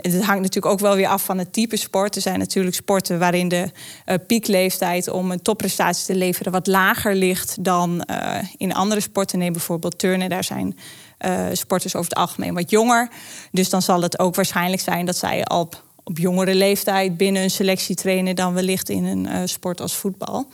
Het 0.00 0.12
hangt 0.24 0.42
natuurlijk 0.42 0.72
ook 0.72 0.80
wel 0.80 0.94
weer 0.94 1.08
af 1.08 1.24
van 1.24 1.38
het 1.38 1.52
type 1.52 1.76
sport. 1.76 2.16
Er 2.16 2.22
zijn 2.22 2.38
natuurlijk 2.38 2.74
sporten 2.74 3.18
waarin 3.18 3.48
de 3.48 3.70
uh, 4.06 4.14
piekleeftijd 4.26 5.08
om 5.08 5.30
een 5.30 5.42
topprestatie 5.42 6.06
te 6.06 6.14
leveren 6.14 6.52
wat 6.52 6.66
lager 6.66 7.14
ligt 7.14 7.64
dan 7.64 8.04
uh, 8.10 8.38
in 8.56 8.74
andere 8.74 9.00
sporten. 9.00 9.38
Neem 9.38 9.52
bijvoorbeeld 9.52 9.98
turnen. 9.98 10.28
Daar 10.28 10.44
zijn 10.44 10.78
uh, 11.26 11.46
sporters 11.52 11.94
over 11.94 12.10
het 12.10 12.18
algemeen 12.18 12.54
wat 12.54 12.70
jonger. 12.70 13.08
Dus 13.52 13.70
dan 13.70 13.82
zal 13.82 14.02
het 14.02 14.18
ook 14.18 14.34
waarschijnlijk 14.34 14.82
zijn 14.82 15.06
dat 15.06 15.16
zij 15.16 15.44
al 15.44 15.60
op, 15.60 15.84
op 16.04 16.18
jongere 16.18 16.54
leeftijd 16.54 17.16
binnen 17.16 17.42
een 17.42 17.50
selectie 17.50 17.96
trainen 17.96 18.36
dan 18.36 18.54
wellicht 18.54 18.88
in 18.88 19.04
een 19.04 19.48
sport 19.48 19.80
als 19.80 19.94
voetbal. 19.94 20.46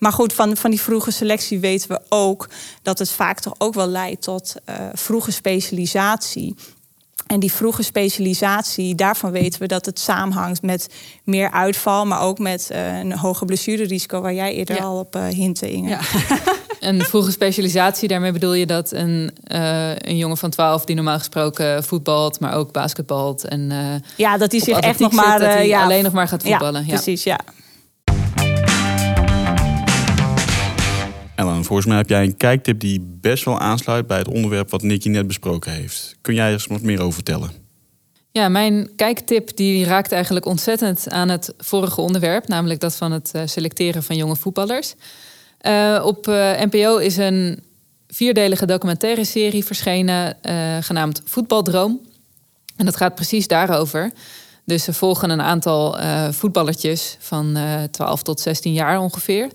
Maar 0.00 0.12
goed, 0.12 0.32
van, 0.32 0.56
van 0.56 0.70
die 0.70 0.80
vroege 0.80 1.10
selectie 1.10 1.60
weten 1.60 1.88
we 1.88 2.00
ook 2.08 2.48
dat 2.82 2.98
het 2.98 3.10
vaak 3.10 3.40
toch 3.40 3.54
ook 3.58 3.74
wel 3.74 3.86
leidt 3.86 4.22
tot 4.22 4.54
uh, 4.68 4.74
vroege 4.92 5.30
specialisatie. 5.30 6.54
En 7.26 7.40
die 7.40 7.52
vroege 7.52 7.82
specialisatie, 7.82 8.94
daarvan 8.94 9.30
weten 9.30 9.60
we 9.60 9.66
dat 9.66 9.86
het 9.86 9.98
samenhangt 9.98 10.62
met 10.62 10.88
meer 11.24 11.50
uitval, 11.50 12.06
maar 12.06 12.20
ook 12.20 12.38
met 12.38 12.68
uh, 12.72 12.98
een 12.98 13.12
hoger 13.12 13.46
blessurerisico, 13.46 14.20
waar 14.20 14.34
jij 14.34 14.54
eerder 14.54 14.80
al 14.80 14.98
op 14.98 15.16
uh, 15.16 15.26
hintte, 15.26 15.70
Inge. 15.70 15.88
Ja. 15.88 16.00
een 16.88 17.02
vroege 17.02 17.30
specialisatie, 17.30 18.08
daarmee 18.08 18.32
bedoel 18.32 18.54
je 18.54 18.66
dat 18.66 18.92
een, 18.92 19.36
uh, 19.52 19.96
een 19.96 20.16
jongen 20.16 20.36
van 20.36 20.50
12 20.50 20.84
die 20.84 20.96
normaal 20.96 21.18
gesproken 21.18 21.84
voetbalt, 21.84 22.40
maar 22.40 22.54
ook 22.54 22.72
basketbalt 22.72 23.44
en 23.44 23.72
ja, 24.16 24.36
dat 24.36 24.50
hij 24.50 24.60
zich 24.60 24.78
echt 24.78 24.98
nog 24.98 25.12
maar 25.12 25.40
zit, 25.40 25.66
ja, 25.66 25.82
alleen 25.82 26.04
nog 26.04 26.12
maar 26.12 26.28
gaat 26.28 26.42
voetballen. 26.42 26.86
Ja, 26.86 26.88
precies, 26.88 27.24
ja. 27.24 27.38
Ellen, 31.40 31.64
volgens 31.64 31.86
mij 31.86 31.96
heb 31.96 32.08
jij 32.08 32.22
een 32.22 32.36
kijktip 32.36 32.80
die 32.80 33.00
best 33.20 33.44
wel 33.44 33.58
aansluit 33.58 34.06
bij 34.06 34.18
het 34.18 34.28
onderwerp 34.28 34.70
wat 34.70 34.82
Nicky 34.82 35.08
net 35.08 35.26
besproken 35.26 35.72
heeft. 35.72 36.16
Kun 36.20 36.34
jij 36.34 36.52
er 36.52 36.64
wat 36.68 36.82
meer 36.82 37.00
over 37.00 37.12
vertellen? 37.12 37.50
Ja, 38.30 38.48
mijn 38.48 38.90
kijktip 38.96 39.56
die 39.56 39.84
raakt 39.84 40.12
eigenlijk 40.12 40.46
ontzettend 40.46 41.08
aan 41.08 41.28
het 41.28 41.54
vorige 41.58 42.00
onderwerp, 42.00 42.48
namelijk 42.48 42.80
dat 42.80 42.96
van 42.96 43.12
het 43.12 43.30
eh, 43.32 43.42
selecteren 43.44 44.02
van 44.02 44.16
jonge 44.16 44.36
voetballers. 44.36 44.94
Uh, 45.62 46.02
op 46.04 46.28
uh, 46.28 46.34
NPO 46.60 46.96
is 46.96 47.16
een 47.16 47.62
vierdelige 48.08 48.66
documentaire 48.66 49.24
serie 49.24 49.64
verschenen, 49.64 50.36
genaamd 50.80 51.22
Voetbaldroom. 51.24 52.00
En 52.76 52.84
dat 52.84 52.96
gaat 52.96 53.14
precies 53.14 53.46
daarover. 53.46 54.10
Dus 54.64 54.84
ze 54.84 54.92
volgen 54.92 55.30
een 55.30 55.42
aantal 55.42 55.98
voetballertjes 56.32 57.16
van 57.20 57.58
12 57.90 58.22
tot 58.22 58.40
16 58.40 58.72
jaar 58.72 59.00
ongeveer. 59.00 59.48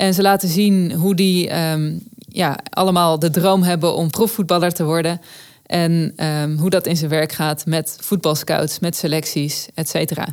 En 0.00 0.14
ze 0.14 0.22
laten 0.22 0.48
zien 0.48 0.92
hoe 0.92 1.14
die 1.14 1.58
um, 1.58 2.02
ja, 2.28 2.58
allemaal 2.70 3.18
de 3.18 3.30
droom 3.30 3.62
hebben 3.62 3.94
om 3.94 4.10
profvoetballer 4.10 4.72
te 4.72 4.84
worden. 4.84 5.20
En 5.66 6.12
um, 6.16 6.58
hoe 6.58 6.70
dat 6.70 6.86
in 6.86 6.96
zijn 6.96 7.10
werk 7.10 7.32
gaat 7.32 7.66
met 7.66 7.96
voetbalscouts, 8.00 8.78
met 8.78 8.96
selecties, 8.96 9.68
et 9.74 9.88
cetera. 9.88 10.28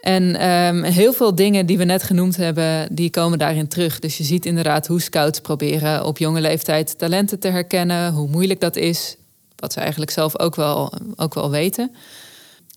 En 0.00 0.48
um, 0.48 0.82
heel 0.82 1.12
veel 1.12 1.34
dingen 1.34 1.66
die 1.66 1.78
we 1.78 1.84
net 1.84 2.02
genoemd 2.02 2.36
hebben, 2.36 2.94
die 2.94 3.10
komen 3.10 3.38
daarin 3.38 3.68
terug. 3.68 3.98
Dus 3.98 4.18
je 4.18 4.24
ziet 4.24 4.46
inderdaad 4.46 4.86
hoe 4.86 5.00
scouts 5.00 5.40
proberen 5.40 6.04
op 6.04 6.18
jonge 6.18 6.40
leeftijd 6.40 6.98
talenten 6.98 7.38
te 7.38 7.48
herkennen, 7.48 8.12
hoe 8.12 8.28
moeilijk 8.28 8.60
dat 8.60 8.76
is, 8.76 9.16
wat 9.56 9.72
ze 9.72 9.80
eigenlijk 9.80 10.10
zelf 10.10 10.38
ook 10.38 10.56
wel, 10.56 10.92
ook 11.16 11.34
wel 11.34 11.50
weten. 11.50 11.94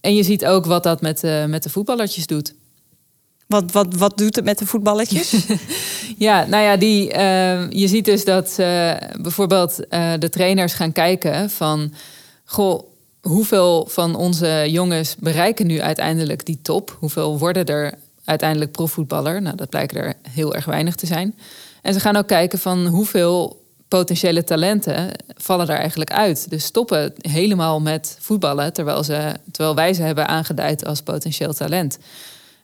En 0.02 0.16
je 0.16 0.24
ziet 0.24 0.46
ook 0.46 0.66
wat 0.66 0.84
dat 0.84 1.02
met, 1.02 1.22
met 1.48 1.64
de 1.64 1.70
voetballertjes 1.70 2.28
doet. 2.28 2.54
Wat, 3.48 3.72
wat, 3.72 3.96
wat 3.96 4.18
doet 4.18 4.36
het 4.36 4.46
met 4.46 4.58
de 4.58 4.66
voetballetjes? 4.66 5.46
ja, 6.18 6.46
nou 6.46 6.64
ja, 6.64 6.78
die, 6.78 7.14
uh, 7.14 7.70
je 7.70 7.88
ziet 7.88 8.06
dus 8.06 8.26
dat 8.26 8.56
uh, 8.60 8.94
bijvoorbeeld 9.22 9.80
uh, 9.90 10.14
de 10.20 10.30
trainers 10.30 10.74
gaan 10.74 10.92
kijken 10.92 11.50
van... 11.50 11.94
Goh, 12.46 12.84
hoeveel 13.22 13.88
van 13.90 14.16
onze 14.16 14.66
jongens 14.68 15.16
bereiken 15.20 15.68
nu 15.68 15.82
uiteindelijk 15.82 16.46
die 16.46 16.60
top? 16.62 16.98
Hoeveel 17.00 17.40
worden 17.40 17.66
er 17.66 17.94
uiteindelijk 18.26 18.72
profvoetballer? 18.72 19.42
Nou, 19.42 19.56
dat 19.56 19.70
blijkt 19.70 19.96
er 19.96 20.14
heel 20.32 20.56
erg 20.56 20.66
weinig 20.66 20.96
te 20.96 21.06
zijn. 21.06 21.36
En 21.82 21.94
ze 21.94 22.00
gaan 22.00 22.16
ook 22.16 22.28
kijken 22.28 22.60
van 22.60 22.86
hoeveel 22.86 23.64
potentiële 23.88 24.44
talenten 24.44 25.12
vallen 25.28 25.68
daar 25.68 25.78
eigenlijk 25.78 26.12
uit. 26.12 26.50
Dus 26.50 26.64
stoppen 26.64 27.14
helemaal 27.18 27.82
met 27.82 28.18
voetballen... 28.20 28.74
terwijl, 28.74 29.04
ze, 29.04 29.34
terwijl 29.52 29.76
wij 29.76 29.94
ze 29.94 30.02
hebben 30.02 30.28
aangeduid 30.28 30.86
als 30.86 31.02
potentieel 31.02 31.54
talent... 31.54 31.98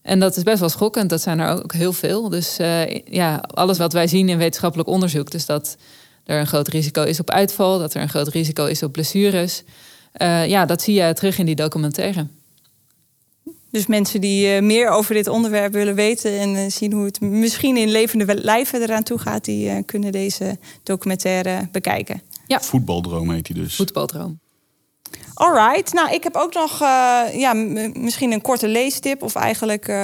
En 0.01 0.19
dat 0.19 0.37
is 0.37 0.43
best 0.43 0.59
wel 0.59 0.69
schokkend. 0.69 1.09
Dat 1.09 1.21
zijn 1.21 1.39
er 1.39 1.63
ook 1.63 1.73
heel 1.73 1.93
veel. 1.93 2.29
Dus 2.29 2.59
uh, 2.59 2.99
ja, 2.99 3.35
alles 3.35 3.77
wat 3.77 3.93
wij 3.93 4.07
zien 4.07 4.29
in 4.29 4.37
wetenschappelijk 4.37 4.89
onderzoek, 4.89 5.31
dus 5.31 5.45
dat 5.45 5.77
er 6.25 6.39
een 6.39 6.47
groot 6.47 6.67
risico 6.67 7.03
is 7.03 7.19
op 7.19 7.29
uitval, 7.29 7.79
dat 7.79 7.93
er 7.93 8.01
een 8.01 8.09
groot 8.09 8.27
risico 8.27 8.65
is 8.65 8.83
op 8.83 8.91
blessures. 8.91 9.63
Uh, 10.17 10.47
ja, 10.47 10.65
dat 10.65 10.81
zie 10.81 10.93
je 10.93 11.13
terug 11.13 11.37
in 11.37 11.45
die 11.45 11.55
documentaire. 11.55 12.27
Dus 13.71 13.87
mensen 13.87 14.21
die 14.21 14.55
uh, 14.55 14.61
meer 14.61 14.89
over 14.89 15.13
dit 15.13 15.27
onderwerp 15.27 15.73
willen 15.73 15.95
weten 15.95 16.39
en 16.39 16.71
zien 16.71 16.93
hoe 16.93 17.05
het 17.05 17.21
misschien 17.21 17.77
in 17.77 17.89
levende 17.89 18.35
lijven 18.35 18.81
eraan 18.81 19.03
toe 19.03 19.17
gaat, 19.17 19.45
die 19.45 19.83
kunnen 19.83 20.11
deze 20.11 20.57
documentaire 20.83 21.67
bekijken. 21.71 22.21
Ja. 22.47 22.61
Voetbaldroom 22.61 23.31
heet 23.31 23.47
hij 23.47 23.61
dus. 23.61 23.75
Voetbaldroom. 23.75 24.39
Alright, 25.33 25.93
nou 25.93 26.13
ik 26.13 26.23
heb 26.23 26.35
ook 26.35 26.53
nog 26.53 26.81
uh, 26.81 27.23
ja, 27.33 27.53
misschien 27.93 28.31
een 28.31 28.41
korte 28.41 28.67
leestip 28.67 29.23
of 29.23 29.35
eigenlijk 29.35 29.87
uh, 29.87 29.95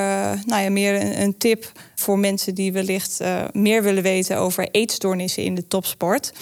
nou 0.45 0.61
ja, 0.61 0.69
meer 0.69 1.19
een, 1.19 1.37
tip 1.37 1.71
voor 1.95 2.19
mensen 2.19 2.55
die 2.55 2.71
wellicht 2.71 3.21
uh, 3.21 3.43
meer 3.51 3.83
willen 3.83 4.03
weten 4.03 4.37
over 4.37 4.67
eetstoornissen 4.71 5.43
in 5.43 5.55
de 5.55 5.67
topsport. 5.67 6.33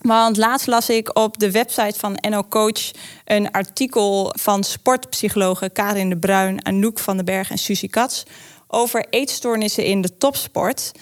Want 0.00 0.36
laatst 0.36 0.66
las 0.66 0.88
ik 0.88 1.18
op 1.18 1.38
de 1.38 1.50
website 1.50 1.98
van 1.98 2.18
NO 2.28 2.44
Coach 2.48 2.90
een 3.24 3.50
artikel 3.50 4.34
van 4.38 4.64
sportpsychologen 4.64 5.72
Karin 5.72 6.08
de 6.08 6.18
Bruin, 6.18 6.66
Anouk 6.66 6.98
van 6.98 7.16
den 7.16 7.24
Berg 7.24 7.50
en 7.50 7.58
Susie 7.58 7.88
Katz 7.88 8.22
over 8.68 9.06
eetstoornissen 9.10 9.84
in 9.84 10.00
de 10.00 10.16
topsport. 10.16 10.92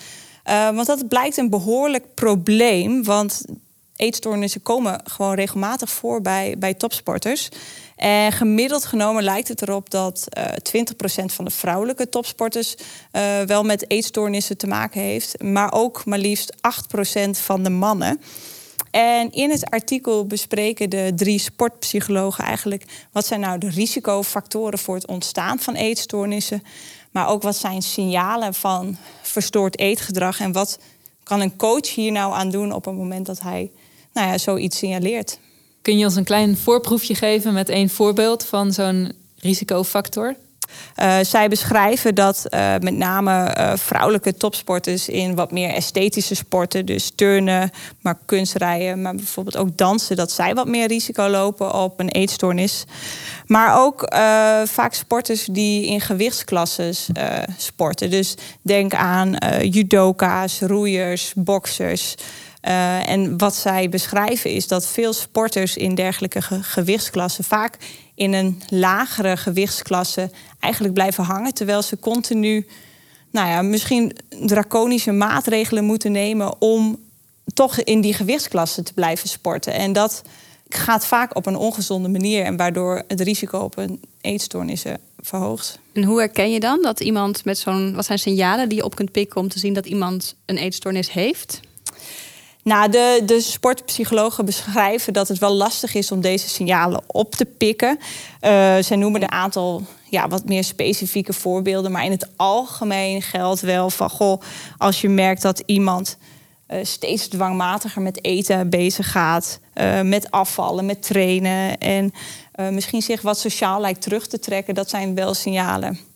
want 0.44 0.86
dat 0.86 1.08
blijkt 1.08 1.36
een 1.36 1.50
behoorlijk 1.50 2.14
probleem. 2.14 3.04
Want 3.04 3.44
eetstoornissen 4.02 4.62
komen 4.62 5.00
gewoon 5.04 5.34
regelmatig 5.34 5.90
voor 5.90 6.20
bij, 6.20 6.54
bij 6.58 6.74
topsporters. 6.74 7.48
En 7.96 8.32
gemiddeld 8.32 8.84
genomen 8.84 9.22
lijkt 9.22 9.48
het 9.48 9.62
erop 9.62 9.90
dat 9.90 10.26
uh, 10.38 10.44
eh, 10.44 10.84
20% 11.22 11.24
van 11.24 11.44
de 11.44 11.50
vrouwelijke 11.50 12.08
topsporters 12.08 12.74
uh, 13.12 13.40
wel 13.40 13.62
met 13.62 13.90
eetstoornissen 13.90 14.56
te 14.56 14.66
maken 14.66 15.00
heeft. 15.00 15.42
Maar 15.42 15.72
ook 15.72 16.04
maar 16.04 16.18
liefst 16.18 16.54
8% 17.26 17.30
van 17.30 17.62
de 17.62 17.70
mannen. 17.70 18.20
En 18.90 19.32
in 19.32 19.50
het 19.50 19.70
artikel 19.70 20.26
bespreken 20.26 20.90
de 20.90 21.12
drie 21.14 21.38
sportpsychologen 21.38 22.44
eigenlijk 22.44 22.84
wat 23.12 23.26
zijn 23.26 23.40
nou 23.40 23.58
de 23.58 23.70
risicofactoren 23.70 24.78
voor 24.78 24.94
het 24.94 25.06
ontstaan 25.06 25.58
van 25.58 25.74
eetstoornissen, 25.74 26.62
maar 27.10 27.28
ook 27.28 27.42
wat 27.42 27.56
zijn 27.56 27.82
signalen 27.82 28.54
van 28.54 28.96
verstoord 29.22 29.78
eetgedrag 29.78 30.40
en 30.40 30.52
wat 30.52 30.78
kan 31.22 31.40
een 31.40 31.56
coach 31.56 31.94
hier 31.94 32.12
nou 32.12 32.34
aan 32.34 32.50
doen 32.50 32.72
op 32.72 32.84
het 32.84 32.94
moment 32.94 33.26
dat 33.26 33.40
hij 33.40 33.70
nou 34.12 34.28
ja, 34.28 34.38
zoiets 34.38 34.78
signaleert. 34.78 35.38
Kun 35.82 35.98
je 35.98 36.04
ons 36.04 36.16
een 36.16 36.24
klein 36.24 36.56
voorproefje 36.56 37.14
geven 37.14 37.52
met 37.52 37.68
één 37.68 37.90
voorbeeld 37.90 38.44
van 38.44 38.72
zo'n 38.72 39.12
risicofactor? 39.36 40.36
Uh, 40.96 41.18
zij 41.22 41.48
beschrijven 41.48 42.14
dat 42.14 42.46
uh, 42.50 42.74
met 42.80 42.96
name 42.96 43.56
uh, 43.58 43.72
vrouwelijke 43.76 44.34
topsporters 44.34 45.08
in 45.08 45.34
wat 45.34 45.52
meer 45.52 45.68
esthetische 45.68 46.34
sporten, 46.34 46.86
dus 46.86 47.12
turnen, 47.14 47.70
maar 48.00 48.18
kunstrijden, 48.26 49.02
maar 49.02 49.14
bijvoorbeeld 49.14 49.56
ook 49.56 49.76
dansen, 49.76 50.16
dat 50.16 50.32
zij 50.32 50.54
wat 50.54 50.66
meer 50.66 50.86
risico 50.86 51.28
lopen 51.28 51.74
op 51.74 52.00
een 52.00 52.08
eetstoornis. 52.08 52.84
Maar 53.46 53.80
ook 53.80 54.14
vaak 54.64 54.94
sporters 54.94 55.44
die 55.44 55.86
in 55.86 56.00
gewichtsklasses 56.00 57.08
sporten. 57.56 58.10
Dus 58.10 58.34
denk 58.62 58.94
aan 58.94 59.36
judoka's, 59.62 60.60
roeiers, 60.60 61.32
boksers. 61.36 62.14
Uh, 62.62 63.08
en 63.08 63.38
wat 63.38 63.54
zij 63.54 63.88
beschrijven 63.88 64.50
is 64.50 64.68
dat 64.68 64.86
veel 64.86 65.12
sporters 65.12 65.76
in 65.76 65.94
dergelijke 65.94 66.42
ge 66.42 66.62
gewichtsklassen 66.62 67.44
vaak 67.44 67.76
in 68.14 68.32
een 68.32 68.62
lagere 68.68 69.36
gewichtsklasse 69.36 70.30
eigenlijk 70.60 70.94
blijven 70.94 71.24
hangen, 71.24 71.54
terwijl 71.54 71.82
ze 71.82 71.98
continu, 71.98 72.66
nou 73.30 73.48
ja, 73.48 73.62
misschien 73.62 74.16
draconische 74.28 75.12
maatregelen 75.12 75.84
moeten 75.84 76.12
nemen 76.12 76.60
om 76.60 76.98
toch 77.54 77.80
in 77.80 78.00
die 78.00 78.14
gewichtsklasse 78.14 78.82
te 78.82 78.92
blijven 78.92 79.28
sporten. 79.28 79.72
En 79.72 79.92
dat 79.92 80.22
gaat 80.68 81.06
vaak 81.06 81.36
op 81.36 81.46
een 81.46 81.56
ongezonde 81.56 82.08
manier 82.08 82.44
en 82.44 82.56
waardoor 82.56 83.02
het 83.08 83.20
risico 83.20 83.58
op 83.58 83.76
een 83.76 84.00
eetstoornis 84.20 84.84
verhoogt. 85.18 85.78
En 85.92 86.04
hoe 86.04 86.18
herken 86.18 86.50
je 86.50 86.60
dan 86.60 86.82
dat 86.82 87.00
iemand 87.00 87.44
met 87.44 87.58
zo'n, 87.58 87.94
wat 87.94 88.04
zijn 88.04 88.18
signalen 88.18 88.68
die 88.68 88.78
je 88.78 88.84
op 88.84 88.94
kunt 88.94 89.12
pikken 89.12 89.40
om 89.40 89.48
te 89.48 89.58
zien 89.58 89.74
dat 89.74 89.86
iemand 89.86 90.34
een 90.46 90.56
eetstoornis 90.56 91.12
heeft? 91.12 91.60
Nou, 92.64 92.90
de, 92.90 93.22
de 93.26 93.40
sportpsychologen 93.40 94.44
beschrijven 94.44 95.12
dat 95.12 95.28
het 95.28 95.38
wel 95.38 95.52
lastig 95.52 95.94
is 95.94 96.12
om 96.12 96.20
deze 96.20 96.48
signalen 96.48 97.02
op 97.06 97.34
te 97.34 97.44
pikken. 97.44 97.98
Uh, 97.98 98.76
zij 98.80 98.96
noemen 98.96 99.22
een 99.22 99.30
aantal 99.30 99.82
ja, 100.08 100.28
wat 100.28 100.44
meer 100.44 100.64
specifieke 100.64 101.32
voorbeelden. 101.32 101.92
Maar 101.92 102.04
in 102.04 102.10
het 102.10 102.28
algemeen 102.36 103.22
geldt 103.22 103.60
wel 103.60 103.90
van 103.90 104.10
goh, 104.10 104.40
als 104.78 105.00
je 105.00 105.08
merkt 105.08 105.42
dat 105.42 105.62
iemand 105.66 106.16
uh, 106.68 106.78
steeds 106.82 107.26
dwangmatiger 107.26 108.02
met 108.02 108.24
eten 108.24 108.70
bezig 108.70 109.10
gaat, 109.10 109.60
uh, 109.74 110.00
met 110.00 110.30
afvallen, 110.30 110.86
met 110.86 111.02
trainen 111.02 111.78
en 111.78 112.12
misschien 112.70 113.02
zich 113.02 113.22
wat 113.22 113.38
sociaal 113.38 113.80
lijkt 113.80 114.02
terug 114.02 114.26
te 114.26 114.38
trekken, 114.38 114.74
dat 114.74 114.90
zijn 114.90 115.14
wel 115.14 115.34
signalen 115.34 116.11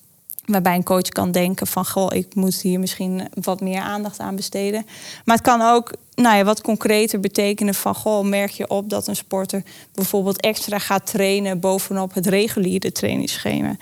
Waarbij 0.47 0.75
een 0.75 0.83
coach 0.83 1.09
kan 1.09 1.31
denken 1.31 1.67
van, 1.67 1.87
goh, 1.87 2.15
ik 2.15 2.35
moet 2.35 2.61
hier 2.61 2.81
misschien 2.81 3.29
wat 3.43 3.61
meer 3.61 3.81
aandacht 3.81 4.21
aan 4.21 4.37
besteden. 4.37 4.87
Maar 5.25 5.37
het 5.37 5.45
kan 5.45 5.63
ook 5.63 5.93
nou 6.15 6.37
ja, 6.37 6.45
wat 6.45 6.61
concreter 6.61 7.21
betekenen 7.21 7.75
van, 7.75 7.95
goh, 7.95 8.25
merk 8.25 8.51
je 8.51 8.69
op 8.69 8.91
dat 8.91 9.07
een 9.07 9.17
sporter 9.17 9.63
bijvoorbeeld 9.95 10.41
extra 10.41 10.79
gaat 10.79 11.07
trainen 11.07 11.61
bovenop 11.61 12.15
het 12.15 12.27
reguliere 12.27 12.93
trainingsschema. 12.93 13.77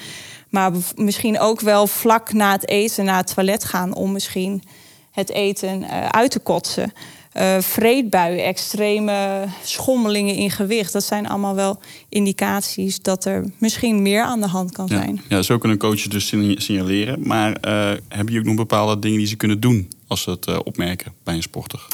Maar 0.48 0.72
misschien 0.96 1.40
ook 1.40 1.60
wel 1.60 1.86
vlak 1.86 2.32
na 2.32 2.52
het 2.52 2.68
eten 2.68 3.04
naar 3.04 3.16
het 3.16 3.34
toilet 3.34 3.64
gaan 3.64 3.94
om 3.94 4.12
misschien 4.12 4.62
het 5.10 5.30
eten 5.30 5.82
uh, 5.82 6.08
uit 6.08 6.30
te 6.30 6.38
kotsen 6.38 6.92
uh, 7.34 7.56
vreedbuien, 7.60 8.44
extreme 8.44 9.44
schommelingen 9.62 10.34
in 10.34 10.50
gewicht. 10.50 10.92
Dat 10.92 11.04
zijn 11.04 11.28
allemaal 11.28 11.54
wel 11.54 11.78
indicaties 12.08 13.00
dat 13.02 13.24
er 13.24 13.50
misschien 13.58 14.02
meer 14.02 14.22
aan 14.22 14.40
de 14.40 14.46
hand 14.46 14.72
kan 14.72 14.88
zijn. 14.88 15.22
Ja, 15.28 15.42
zo 15.42 15.58
kunnen 15.58 15.78
coaches 15.78 16.04
dus 16.04 16.26
signaleren. 16.56 17.26
Maar 17.26 17.50
uh, 17.50 17.60
hebben 18.08 18.32
jullie 18.32 18.38
ook 18.38 18.44
nog 18.44 18.54
bepaalde 18.54 18.98
dingen 18.98 19.18
die 19.18 19.26
ze 19.26 19.36
kunnen 19.36 19.60
doen 19.60 19.90
als 20.06 20.22
ze 20.22 20.30
het 20.30 20.46
uh, 20.46 20.58
opmerken 20.64 21.12
bij 21.24 21.34
een 21.34 21.42
sporter? 21.42 21.86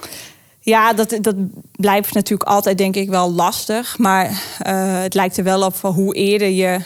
Ja, 0.60 0.92
dat, 0.92 1.18
dat 1.20 1.34
blijft 1.72 2.14
natuurlijk 2.14 2.50
altijd 2.50 2.78
denk 2.78 2.96
ik 2.96 3.08
wel 3.08 3.32
lastig. 3.32 3.98
Maar 3.98 4.42
het 5.02 5.14
lijkt 5.14 5.36
er 5.36 5.44
wel 5.44 5.62
op 5.62 5.76
van 5.76 5.92
hoe 5.92 6.14
eerder 6.14 6.48
je 6.48 6.80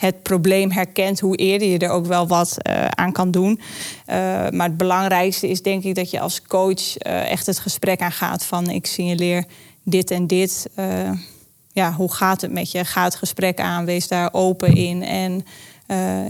het 0.00 0.22
probleem 0.22 0.70
herkent, 0.70 1.20
hoe 1.20 1.36
eerder 1.36 1.68
je 1.68 1.78
er 1.78 1.90
ook 1.90 2.06
wel 2.06 2.26
wat 2.26 2.56
uh, 2.68 2.84
aan 2.84 3.12
kan 3.12 3.30
doen. 3.30 3.60
Uh, 3.60 4.14
maar 4.50 4.66
het 4.66 4.76
belangrijkste 4.76 5.48
is 5.48 5.62
denk 5.62 5.84
ik 5.84 5.94
dat 5.94 6.10
je 6.10 6.20
als 6.20 6.42
coach 6.42 7.06
uh, 7.06 7.30
echt 7.30 7.46
het 7.46 7.58
gesprek 7.58 8.00
aangaat 8.00 8.44
van 8.44 8.70
ik 8.70 8.86
signaleer 8.86 9.44
dit 9.82 10.10
en 10.10 10.26
dit. 10.26 10.70
ja, 11.72 11.92
hoe 11.92 12.12
gaat 12.12 12.40
het 12.40 12.52
met 12.52 12.70
je? 12.70 12.84
Ga 12.84 13.04
het 13.04 13.14
gesprek 13.14 13.60
aan, 13.60 13.84
wees 13.84 14.08
daar 14.08 14.28
open 14.32 14.74
in 14.74 15.02
en 15.02 15.44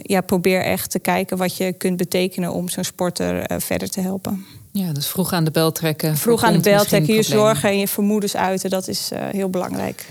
ja, 0.03 0.21
probeer 0.21 0.65
echt 0.65 0.91
te 0.91 0.99
kijken 0.99 1.37
wat 1.37 1.57
je 1.57 1.73
kunt 1.73 1.97
betekenen 1.97 2.53
om 2.53 2.69
zo'n 2.69 2.85
sporter 2.85 3.61
verder 3.61 3.89
te 3.89 4.01
helpen. 4.01 4.47
Ja, 4.73 4.93
dus 4.93 5.07
vroeg 5.07 5.33
aan 5.33 5.45
de 5.45 5.51
bel 5.51 5.73
trekken. 5.73 6.17
Vroeg 6.17 6.43
aan 6.43 6.53
de 6.53 6.61
bel 6.61 6.85
trekken, 6.85 7.15
je 7.15 7.23
zorgen 7.23 7.69
en 7.69 7.79
je 7.79 7.89
vermoedens 7.89 8.37
uiten, 8.37 8.71
dat 8.71 8.89
is 8.89 9.11
heel 9.31 9.51
belangrijk. 9.51 10.07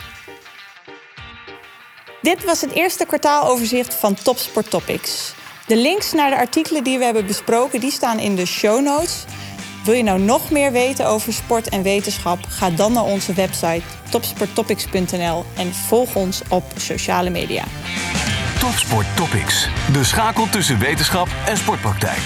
Dit 2.21 2.45
was 2.45 2.61
het 2.61 2.71
eerste 2.71 3.05
kwartaaloverzicht 3.05 3.93
van 3.93 4.13
Topsport 4.23 4.69
Topics. 4.69 5.33
De 5.67 5.77
links 5.77 6.13
naar 6.13 6.29
de 6.29 6.37
artikelen 6.37 6.83
die 6.83 6.97
we 6.97 7.03
hebben 7.03 7.25
besproken, 7.25 7.79
die 7.79 7.91
staan 7.91 8.19
in 8.19 8.35
de 8.35 8.45
show 8.45 8.83
notes. 8.83 9.23
Wil 9.83 9.93
je 9.93 10.03
nou 10.03 10.19
nog 10.19 10.51
meer 10.51 10.71
weten 10.71 11.07
over 11.07 11.33
sport 11.33 11.69
en 11.69 11.83
wetenschap? 11.83 12.39
Ga 12.47 12.69
dan 12.69 12.93
naar 12.93 13.03
onze 13.03 13.33
website 13.33 13.81
topsporttopics.nl 14.09 15.45
en 15.57 15.73
volg 15.73 16.15
ons 16.15 16.41
op 16.49 16.63
sociale 16.77 17.29
media. 17.29 17.63
Topsport 18.59 19.15
Topics, 19.15 19.67
de 19.93 20.03
schakel 20.03 20.49
tussen 20.49 20.79
wetenschap 20.79 21.27
en 21.45 21.57
sportpraktijk. 21.57 22.21